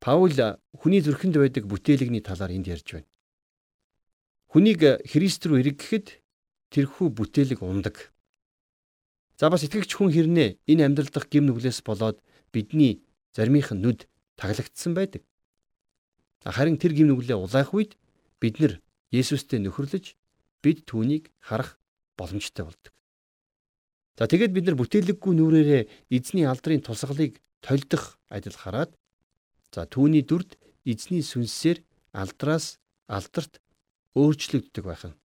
Паул 0.01 0.33
хүний 0.73 1.01
зүрхэнд 1.05 1.37
байдаг 1.37 1.63
бүтээлэгний 1.69 2.25
талаар 2.25 2.53
энд 2.53 2.65
ярьж 2.65 2.97
байна. 2.97 3.08
Хүнийг 4.49 5.05
Христ 5.05 5.45
рүү 5.45 5.61
эргэхэд 5.61 6.25
тэрхүү 6.73 7.07
бүтээлэг 7.13 7.61
ундаг. 7.61 8.09
За 9.37 9.53
бас 9.53 9.61
итгэгч 9.61 9.93
хүн 9.93 10.09
хэрнээ 10.09 10.57
энэ 10.65 10.89
амьдрал 10.89 11.13
дахь 11.13 11.29
гим 11.29 11.45
нүглээс 11.45 11.85
болоод 11.85 12.17
бидний 12.49 13.05
заримийнх 13.37 13.77
нь 13.77 13.85
нүд 13.85 14.09
таглагдсан 14.41 14.97
байдаг. 14.97 15.21
Харин 16.41 16.81
тэр 16.81 16.97
гим 16.97 17.13
нүглээ 17.13 17.37
улаах 17.37 17.77
үед 17.77 17.93
бид 18.41 18.57
нар 18.57 18.81
Есүстэй 19.13 19.61
нөхөрлөж 19.61 20.17
бид 20.65 20.85
түүнийг 20.89 21.29
харах 21.37 21.77
боломжтой 22.17 22.65
болдог. 22.65 22.93
За 24.17 24.25
тэгээд 24.25 24.53
бид 24.53 24.65
нар 24.65 24.77
бүтээлэггүй 24.81 25.33
нүрээрээ 25.37 25.83
эзний 26.09 26.49
алдрын 26.49 26.81
тусгалыг 26.81 27.37
толдох 27.61 28.17
адил 28.33 28.57
хараад 28.57 28.91
за 29.71 29.85
түүний 29.85 30.25
дүрд 30.25 30.57
эзний 30.89 31.21
сүнсээр 31.21 31.85
алдраас 32.17 32.81
алдарт 33.07 33.61
өөрчлөгддөг 34.15 34.85
байх 34.85 35.03
нь. 35.05 35.17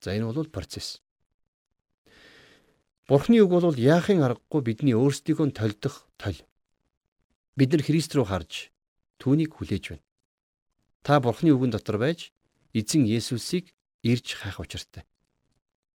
За 0.00 0.12
энэ 0.12 0.28
бол 0.28 0.50
процесс. 0.50 1.00
Бурхны 3.08 3.42
үг 3.42 3.50
бол 3.50 3.76
яахын 3.76 4.22
аргагүй 4.22 4.62
бидний 4.62 4.96
өөрсдийгөө 4.96 5.52
толдох 5.52 6.08
тол. 6.16 6.38
Бид 7.56 7.70
нар 7.72 7.82
Христ 7.82 8.14
рүү 8.16 8.26
харж 8.26 8.72
түүнийг 9.20 9.52
хүлээж 9.58 9.84
байна. 9.92 10.04
Та 11.02 11.20
Бурхны 11.20 11.50
үгэн 11.52 11.74
дотор 11.74 11.98
байж 11.98 12.32
эзэн 12.72 13.04
Есүсийг 13.04 13.74
ирж 14.02 14.38
хайх 14.38 14.62
учиртай. 14.62 15.04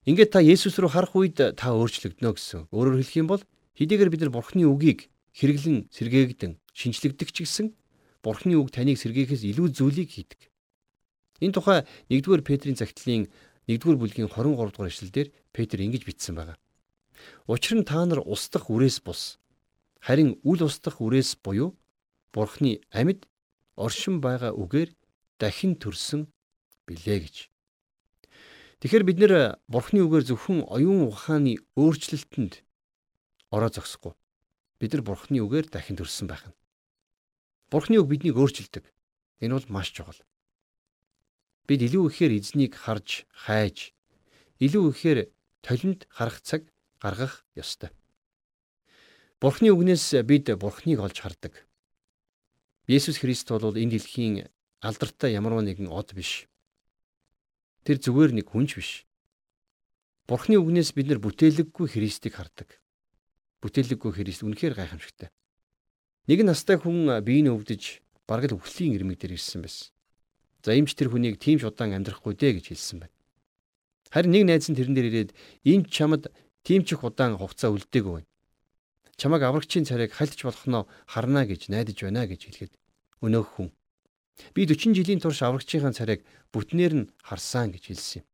Ингээд 0.07 0.35
та 0.35 0.41
Есүс 0.43 0.79
рүү 0.79 0.91
харах 0.91 1.15
үед 1.15 1.39
та 1.39 1.75
өөрчлөгдөнө 1.75 2.35
гэсэн. 2.35 2.71
Өөрөөр 2.71 3.03
хэлэх 3.03 3.19
юм 3.23 3.31
бол 3.31 3.43
хэдийгээр 3.79 4.11
бид 4.11 4.23
нар 4.27 4.35
Бурхны 4.35 4.67
үгийг 4.67 5.11
хэрэглэн 5.35 5.91
сэргээгдэн 5.91 6.53
шинчлэгдэх 6.75 7.31
ч 7.35 7.47
гэсэн 7.47 7.75
Бурхны 8.23 8.59
үг 8.59 8.75
таныг 8.75 8.99
сэргээхээс 8.99 9.47
илүү 9.47 9.67
зүйлийг 9.75 10.11
хийдэг. 10.11 10.51
Энэ 11.41 11.53
тухай 11.53 11.85
1-р 12.09 12.43
Петрийн 12.43 12.77
загтлын 12.77 13.29
1-р 13.69 13.97
бүлгийн 13.97 14.29
23 14.31 14.73
дугаар 14.73 14.91
эшлэлдэр 14.91 15.29
Петр 15.53 15.79
ингэж 15.83 16.03
бичсэн 16.07 16.35
байна. 16.37 16.57
Учир 17.47 17.79
нь 17.81 17.85
та 17.85 18.05
нар 18.07 18.21
устдах 18.25 18.71
үрээс 18.71 19.03
бус. 19.05 19.39
Харин 20.01 20.39
үл 20.45 20.63
устдах 20.63 21.01
үрээс 21.01 21.41
буюу 21.43 21.75
Бурхны 22.33 22.81
амьд 22.93 23.27
оршин 23.77 24.21
байгаа 24.21 24.53
үгээр 24.53 24.93
дахин 25.41 25.77
төрсөн 25.81 26.29
билээ 26.87 27.19
гэж. 27.25 27.37
Тэгэхээр 28.81 29.05
бид 29.09 29.19
нэр 29.19 29.33
Бурхны 29.73 30.05
үгээр 30.05 30.25
зөвхөн 30.29 30.69
оюун 30.69 31.09
ухааны 31.09 31.57
өөрчлөлтөнд 31.81 32.61
ороо 33.51 33.71
зогсохгүй. 33.73 34.13
Бид 34.79 34.93
нар 34.93 35.03
Бурхны 35.03 35.41
үгээр 35.41 35.73
дахин 35.73 35.97
төрсөн 35.97 36.29
байх 36.29 36.45
нь. 36.45 36.57
Бурхны 37.73 37.97
үг 37.99 38.09
биднийг 38.13 38.37
өөрчилдөг. 38.37 38.85
Энэ 39.41 39.57
бол 39.57 39.67
маш 39.73 39.91
чухал. 39.97 40.21
Бид 41.67 41.83
илүү 41.83 42.05
ихээр 42.11 42.33
эзнийг 42.39 42.79
харж, 42.79 43.27
хайж, 43.35 43.91
илүү 44.63 44.85
ихээр 44.95 45.19
толинд 45.67 46.07
харах 46.09 46.39
цаг 46.41 46.71
гаргах 47.03 47.43
ёстой. 47.59 47.91
Бурхны 49.43 49.75
үгнээс 49.75 50.15
бид 50.23 50.47
Бурхныг 50.55 51.03
олж 51.03 51.21
хардаг. 51.21 51.67
Есүс 52.87 53.19
Христ 53.19 53.51
бол 53.51 53.75
энэ 53.75 53.99
дэлхийн 53.99 54.47
алдартай 54.81 55.35
ямар 55.35 55.59
нэгэн 55.59 55.91
од 55.91 56.15
биш. 56.15 56.47
Тэр 57.83 57.99
зүгээр 57.99 58.33
нэг 58.39 58.47
хүнч 58.47 58.79
биш. 58.79 58.91
Бурхны 60.31 60.57
үгнээс 60.63 60.95
бид 60.95 61.11
нар 61.11 61.19
бүтээлэггүй 61.19 61.87
Христийг 61.91 62.39
хардаг. 62.39 62.79
Бүтээлэггүй 63.59 64.13
Христ 64.23 64.47
үнэхээр 64.47 64.79
гайхамшигтай. 64.79 65.35
Нэг 66.31 66.47
настай 66.47 66.79
хүн 66.79 67.11
биеийг 67.27 67.55
өвдөж 67.59 68.03
бараг 68.27 68.55
л 68.55 68.59
өхлийн 68.59 68.95
ирмэг 68.95 69.19
дээр 69.19 69.35
ирсэн 69.35 69.63
байсан. 69.67 69.96
За 70.67 70.75
эмч 70.75 70.99
тэр 70.99 71.15
хүнийг 71.15 71.39
тийм 71.39 71.63
ч 71.63 71.71
удаан 71.71 71.95
амьдрахгүй 71.95 72.35
дээ 72.35 72.59
гэж 72.59 72.75
хэлсэн 72.75 73.07
байна. 73.07 73.15
Харин 74.11 74.35
нэг 74.35 74.45
найз 74.51 74.67
нь 74.67 74.75
тэрэн 74.75 74.99
дээр 74.99 75.09
ирээд 75.15 75.31
эмч 75.63 75.95
чамд 75.95 76.27
тийм 76.67 76.83
ч 76.83 76.99
их 76.99 77.07
удаан 77.07 77.39
хугацаа 77.39 77.71
үлдээгүй 77.71 78.15
байна. 78.19 78.31
Чамайг 79.15 79.47
аврагчийн 79.47 79.87
царайг 79.87 80.11
хальтж 80.11 80.43
болохноо 80.43 80.91
харна 81.07 81.47
гэж 81.47 81.71
найдаж 81.71 82.03
байна 82.03 82.27
гэж 82.27 82.51
хэлэхэд 82.51 82.75
өнөөх 83.23 83.47
хүн 83.55 83.71
би 84.59 84.67
40 84.67 84.99
жилийн 84.99 85.23
турш 85.23 85.47
аврагчийн 85.47 85.95
царайг 85.95 86.27
бүтнээр 86.51 86.95
нь 86.99 87.11
харсан 87.23 87.71
гэж 87.71 87.87
хэлсэн 87.87 88.19
юм. 88.21 88.27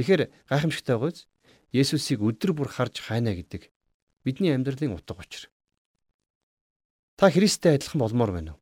Тэгэхээр 0.00 0.22
гайхамшигтай 0.48 0.96
байгааз 0.96 1.28
Есүсийг 1.68 2.24
өдөр 2.24 2.56
бүр 2.56 2.72
харж 2.72 2.96
хайна 3.04 3.36
гэдэг 3.36 3.68
бидний 4.24 4.56
амьдралын 4.56 4.96
утга 4.96 5.20
учир. 5.20 5.52
Та 7.20 7.28
Христтэй 7.28 7.76
адилхан 7.76 8.00
болмоор 8.00 8.32
байна 8.32 8.56
уу? 8.56 8.59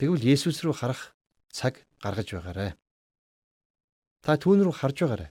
Тэгвэл 0.00 0.32
Есүс 0.32 0.64
рүү 0.64 0.72
харах 0.80 1.12
цаг 1.52 1.76
гаргаж 2.00 2.32
байгаарай. 2.32 2.72
Та 4.24 4.40
түүн 4.40 4.64
рүү 4.64 4.72
харж 4.72 4.96
байгаарай. 5.04 5.28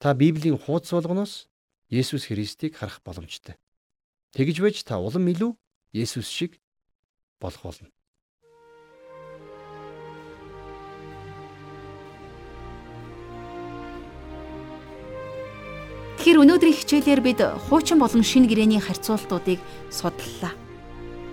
Та 0.00 0.16
Библийн 0.16 0.56
хуудас 0.56 0.96
болгоноос 0.96 1.44
Есүс 1.92 2.24
Христийг 2.24 2.80
харах 2.80 3.04
боломжтой. 3.04 3.60
Тэгж 4.32 4.64
байж 4.64 4.80
та 4.80 4.96
улам 4.96 5.28
илүү 5.28 5.52
Есүс 5.92 6.24
шиг 6.24 6.56
болох 7.36 7.60
болно. 7.68 7.92
Тэгэхээр 16.16 16.40
өнөөдрийн 16.48 16.78
хичээлээр 16.80 17.20
бид 17.20 17.40
хуучин 17.68 18.00
болон 18.00 18.24
шинэ 18.24 18.48
гэрээний 18.48 18.80
харьцуултуудыг 18.80 19.60
судлалаа. 19.92 20.65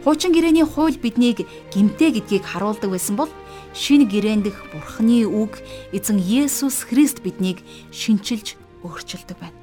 Хуучин 0.03 0.35
гэрээний 0.35 0.67
хууль 0.67 0.99
биднийг 0.99 1.47
гимтэй 1.71 2.11
гэдгийг 2.11 2.43
харуулдаг 2.43 2.91
байсан 2.91 3.15
бол 3.15 3.31
шинэ 3.71 4.03
гэрээндх 4.03 4.75
Бурхны 4.75 5.23
үг 5.23 5.63
эзэн 5.95 6.19
Есүс 6.19 6.83
Христ 6.83 7.23
биднийг 7.23 7.63
шинчилж 7.95 8.59
өөрчилдөг 8.83 9.39
байна. 9.39 9.55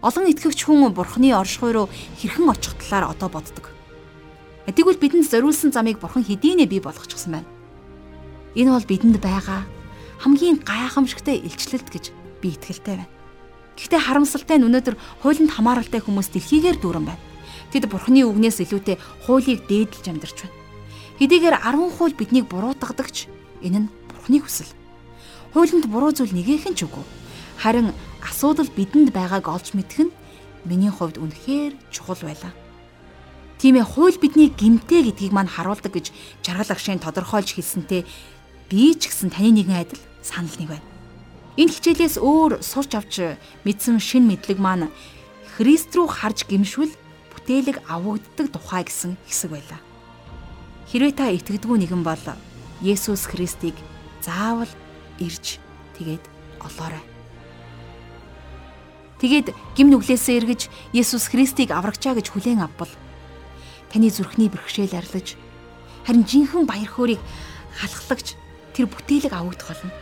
Олон 0.00 0.24
итгэвч 0.32 0.64
хүн 0.64 0.88
Бурхны 0.96 1.36
оршихуй 1.36 1.76
руу 1.76 1.92
хэрхэн 2.16 2.48
очих 2.48 2.80
талаар 2.80 3.12
одоо 3.12 3.28
боддог. 3.28 3.68
Тэгвэл 4.64 4.96
бидэнд 4.96 5.28
зориулсан 5.28 5.68
замыг 5.76 6.00
Бурхан 6.00 6.24
хэдийнэ 6.24 6.64
бий 6.64 6.80
болгочихсон 6.80 7.44
байна. 7.44 7.48
Энэ 8.56 8.72
бол 8.72 8.88
бидэнд 8.88 9.20
байгаа 9.20 9.68
хамгийн 10.24 10.64
гайхамшигтай 10.64 11.44
илчлэлт 11.44 11.92
гэж 11.92 12.04
би 12.40 12.56
итгэлтэй 12.56 13.04
байна. 13.04 13.12
Гэхдээ 13.76 14.00
харамсалтай 14.00 14.56
нь 14.56 14.66
өнөөдөр 14.66 14.96
хуулинд 15.22 15.52
хамааралтай 15.52 16.00
хүмүүс 16.00 16.32
дэлхийгээр 16.32 16.80
дүүрэн 16.80 17.04
байна. 17.04 17.27
Тэд 17.72 17.90
Бурхны 17.92 18.24
үгнээс 18.24 18.64
илүүтэй 18.64 18.96
хуулийг 19.28 19.68
дээдлж 19.68 20.04
амьдарч 20.08 20.38
байна. 20.44 20.56
Хэдийгээр 21.20 21.56
10 21.66 21.96
хууль 21.98 22.16
биднийг 22.16 22.46
буруутгадагч 22.48 23.28
энэ 23.60 23.84
нь 23.84 23.88
Бурхны 24.08 24.40
хүсэл. 24.40 24.72
Хуулинд 25.52 25.86
буруу 25.90 26.12
зүйл 26.12 26.32
нэгээх 26.32 26.70
нь 26.72 26.76
ч 26.78 26.88
үгүй. 26.88 27.04
Харин 27.58 27.92
асуудал 28.22 28.70
бидэнд 28.70 29.10
байгааг 29.12 29.48
олж 29.48 29.74
мэдэх 29.74 30.08
нь 30.08 30.12
миний 30.64 30.92
хувьд 30.92 31.18
үнэхээр 31.18 31.74
чухал 31.90 32.20
байлаа. 32.22 32.52
Тийм 33.58 33.74
ээ 33.82 33.90
хууль 33.90 34.14
бидний 34.22 34.52
гимтэй 34.54 35.02
гэдгийг 35.10 35.34
мань 35.34 35.50
харуулдаг 35.50 35.90
гэж 35.90 36.14
жаргал 36.46 36.70
агшийн 36.70 37.02
тодорхойлж 37.02 37.58
хэлсэнтэй 37.58 38.06
би 38.70 38.94
ч 38.94 39.10
гэсэн 39.10 39.34
таны 39.34 39.50
нэгэн 39.50 39.82
адил 39.82 40.02
санал 40.22 40.54
нэг 40.62 40.78
байна. 40.78 40.86
Энэ 41.58 41.74
хичээлээс 41.74 42.22
өөр 42.22 42.62
сурч 42.62 42.94
авч 42.94 43.34
мэдсэн 43.66 43.98
шин 43.98 44.30
мэдлэг 44.30 44.62
маань 44.62 44.94
Христ 45.58 45.90
рүү 45.90 46.06
харж 46.06 46.46
гимшвэл 46.46 46.94
бүтээлэг 47.48 47.80
авагддаг 47.88 48.52
тухай 48.52 48.84
гэсэн 48.84 49.16
хэсэг 49.24 49.56
байлаа. 49.56 49.80
Хэрвээ 50.92 51.14
та 51.16 51.32
итгэдэггүй 51.32 51.80
нэгэн 51.80 52.04
бол 52.04 52.20
Есүс 52.84 53.24
Христийг 53.24 53.72
заавал 54.20 54.68
ирж 55.16 55.56
тэгээд 55.96 56.20
олоорой. 56.60 57.00
Тэгээд 59.24 59.56
гим 59.80 59.88
нүглээсээ 59.88 60.44
эргэж 60.44 60.68
Есүс 60.92 61.32
Христийг 61.32 61.72
аврагчаа 61.72 62.20
гэж 62.20 62.36
хүлээн 62.36 62.68
авбал 62.68 62.92
таны 63.88 64.12
зүрхний 64.12 64.52
бэрхшээл 64.52 65.00
арилж 65.00 65.40
харин 66.04 66.28
жинхэнэ 66.28 66.68
баяр 66.68 66.92
хөөргийг 66.92 67.22
халахлагч 67.80 68.36
тэр 68.76 68.92
бүтээлэг 68.92 69.32
авагдах 69.32 69.72
болно. 69.72 69.96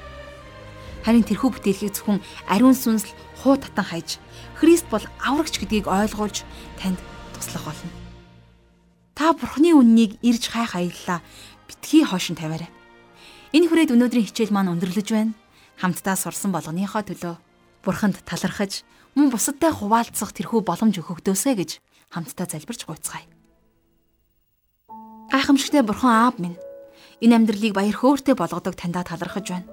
Харин 1.06 1.22
тэрхүү 1.22 1.54
бүтээлгийг 1.54 1.94
зөвхөн 1.94 2.18
ариун 2.50 2.74
сүнсэл 2.74 3.14
хуу 3.38 3.54
татан 3.54 3.86
хайж 3.86 4.18
Христ 4.58 4.90
бол 4.90 5.06
аврагч 5.22 5.62
гэдгийг 5.62 5.86
ойлгуулж 5.86 6.42
танд 6.82 6.98
туслах 7.36 7.64
болно. 7.68 7.90
Та 9.16 9.32
Бурхны 9.32 9.72
үннийг 9.72 10.20
ирж 10.20 10.52
хайх 10.52 10.76
аяллаа 10.76 11.20
битгий 11.68 12.04
хойшин 12.04 12.36
тавиарай. 12.36 12.68
Энэ 13.56 13.68
хүрээд 13.72 13.94
өнөөдрийн 13.96 14.28
хичээл 14.28 14.52
маань 14.52 14.76
өндөрлөж 14.76 15.08
байна. 15.08 15.32
Хамтдаа 15.80 16.16
сурсан 16.16 16.52
болгоныхоо 16.52 17.00
төлөө 17.00 17.34
Бурханд 17.84 18.20
талархаж 18.28 18.84
мөн 19.16 19.32
бусадтай 19.32 19.72
хуваалцах 19.72 20.36
тэрхүү 20.36 20.60
боломж 20.66 21.00
өгөгдөөсэй 21.00 21.54
гэж 21.56 21.70
хамтдаа 22.12 22.46
залбирч 22.50 22.84
гуйцгаая. 22.84 23.24
Гайхамшигтай 25.32 25.80
бурхан 25.80 26.12
аав 26.12 26.36
минь 26.36 26.60
энэ 27.24 27.36
амьдралыг 27.40 27.72
баяр 27.72 27.96
хөөртэй 27.96 28.36
болгодог 28.36 28.76
таньда 28.76 29.06
талархаж 29.06 29.46
байна. 29.48 29.70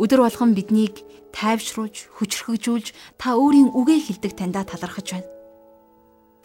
Өдөр 0.00 0.24
болгон 0.24 0.56
биднийг 0.56 1.04
тайвшруулж, 1.36 2.16
хүчрхэгжүүлж 2.16 3.20
та 3.20 3.36
өөрийн 3.36 3.72
үгээ 3.76 4.00
хэлдэг 4.08 4.32
таньда 4.36 4.64
талархаж 4.64 5.06
байна. 5.12 5.35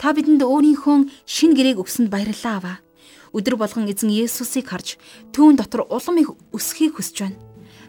Та 0.02 0.10
бидэнд 0.10 0.42
өөрийнхөө 0.42 1.06
шин 1.22 1.54
гэрээг 1.54 1.78
өгсөнд 1.78 2.10
баярлалаа 2.10 2.58
аваа. 2.58 2.76
Өдөр 3.30 3.54
болгон 3.54 3.86
эзэн 3.86 4.10
Есүсийг 4.10 4.66
харж 4.66 4.98
түүн 5.30 5.54
дотор 5.54 5.86
улам 5.86 6.18
их 6.18 6.34
өсөхийг 6.50 6.98
хүсэж 6.98 7.16
байна. 7.22 7.38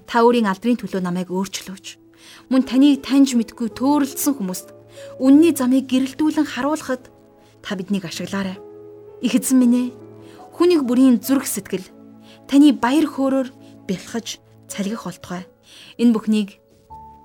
Та 0.06 0.22
өөрийн 0.22 0.46
алдрын 0.46 0.78
төлөө 0.78 1.02
намайг 1.02 1.34
өөрчлөөч. 1.34 1.98
Мөн 2.54 2.70
таныг 2.70 3.02
таньж 3.02 3.34
мэдгүй 3.34 3.74
төөрөлдсөн 3.74 4.38
хүмүүст 4.38 4.78
үнний 5.18 5.58
замыг 5.58 5.90
гэрэлтүүлэн 5.90 6.54
харуулхад 6.54 7.10
та 7.66 7.74
биднийг 7.74 8.06
ашиглаарай. 8.06 8.62
Их 9.26 9.34
эзэн 9.34 9.58
минь 9.58 9.74
ээ 9.74 9.90
Хүнийг 10.54 10.86
бүрийн 10.86 11.18
зүрх 11.18 11.50
сэтгэл 11.50 11.90
таны 12.46 12.78
баяр 12.78 13.10
хөөрөөр 13.10 13.50
бэлхэж 13.90 14.38
цалгих 14.70 15.10
болтугай. 15.10 15.50
Энэ 15.98 16.14
бүхнийг 16.14 16.62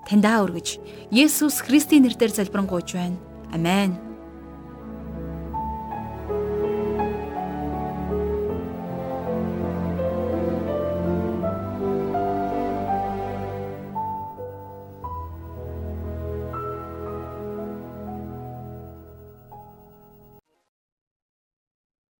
таньдаа 0.08 0.48
өргөж 0.48 0.80
Есүс 1.12 1.60
Христийн 1.60 2.08
нэрээр 2.08 2.32
залбирanгуйж 2.32 2.96
байна. 2.96 3.20
Амен. 3.52 4.07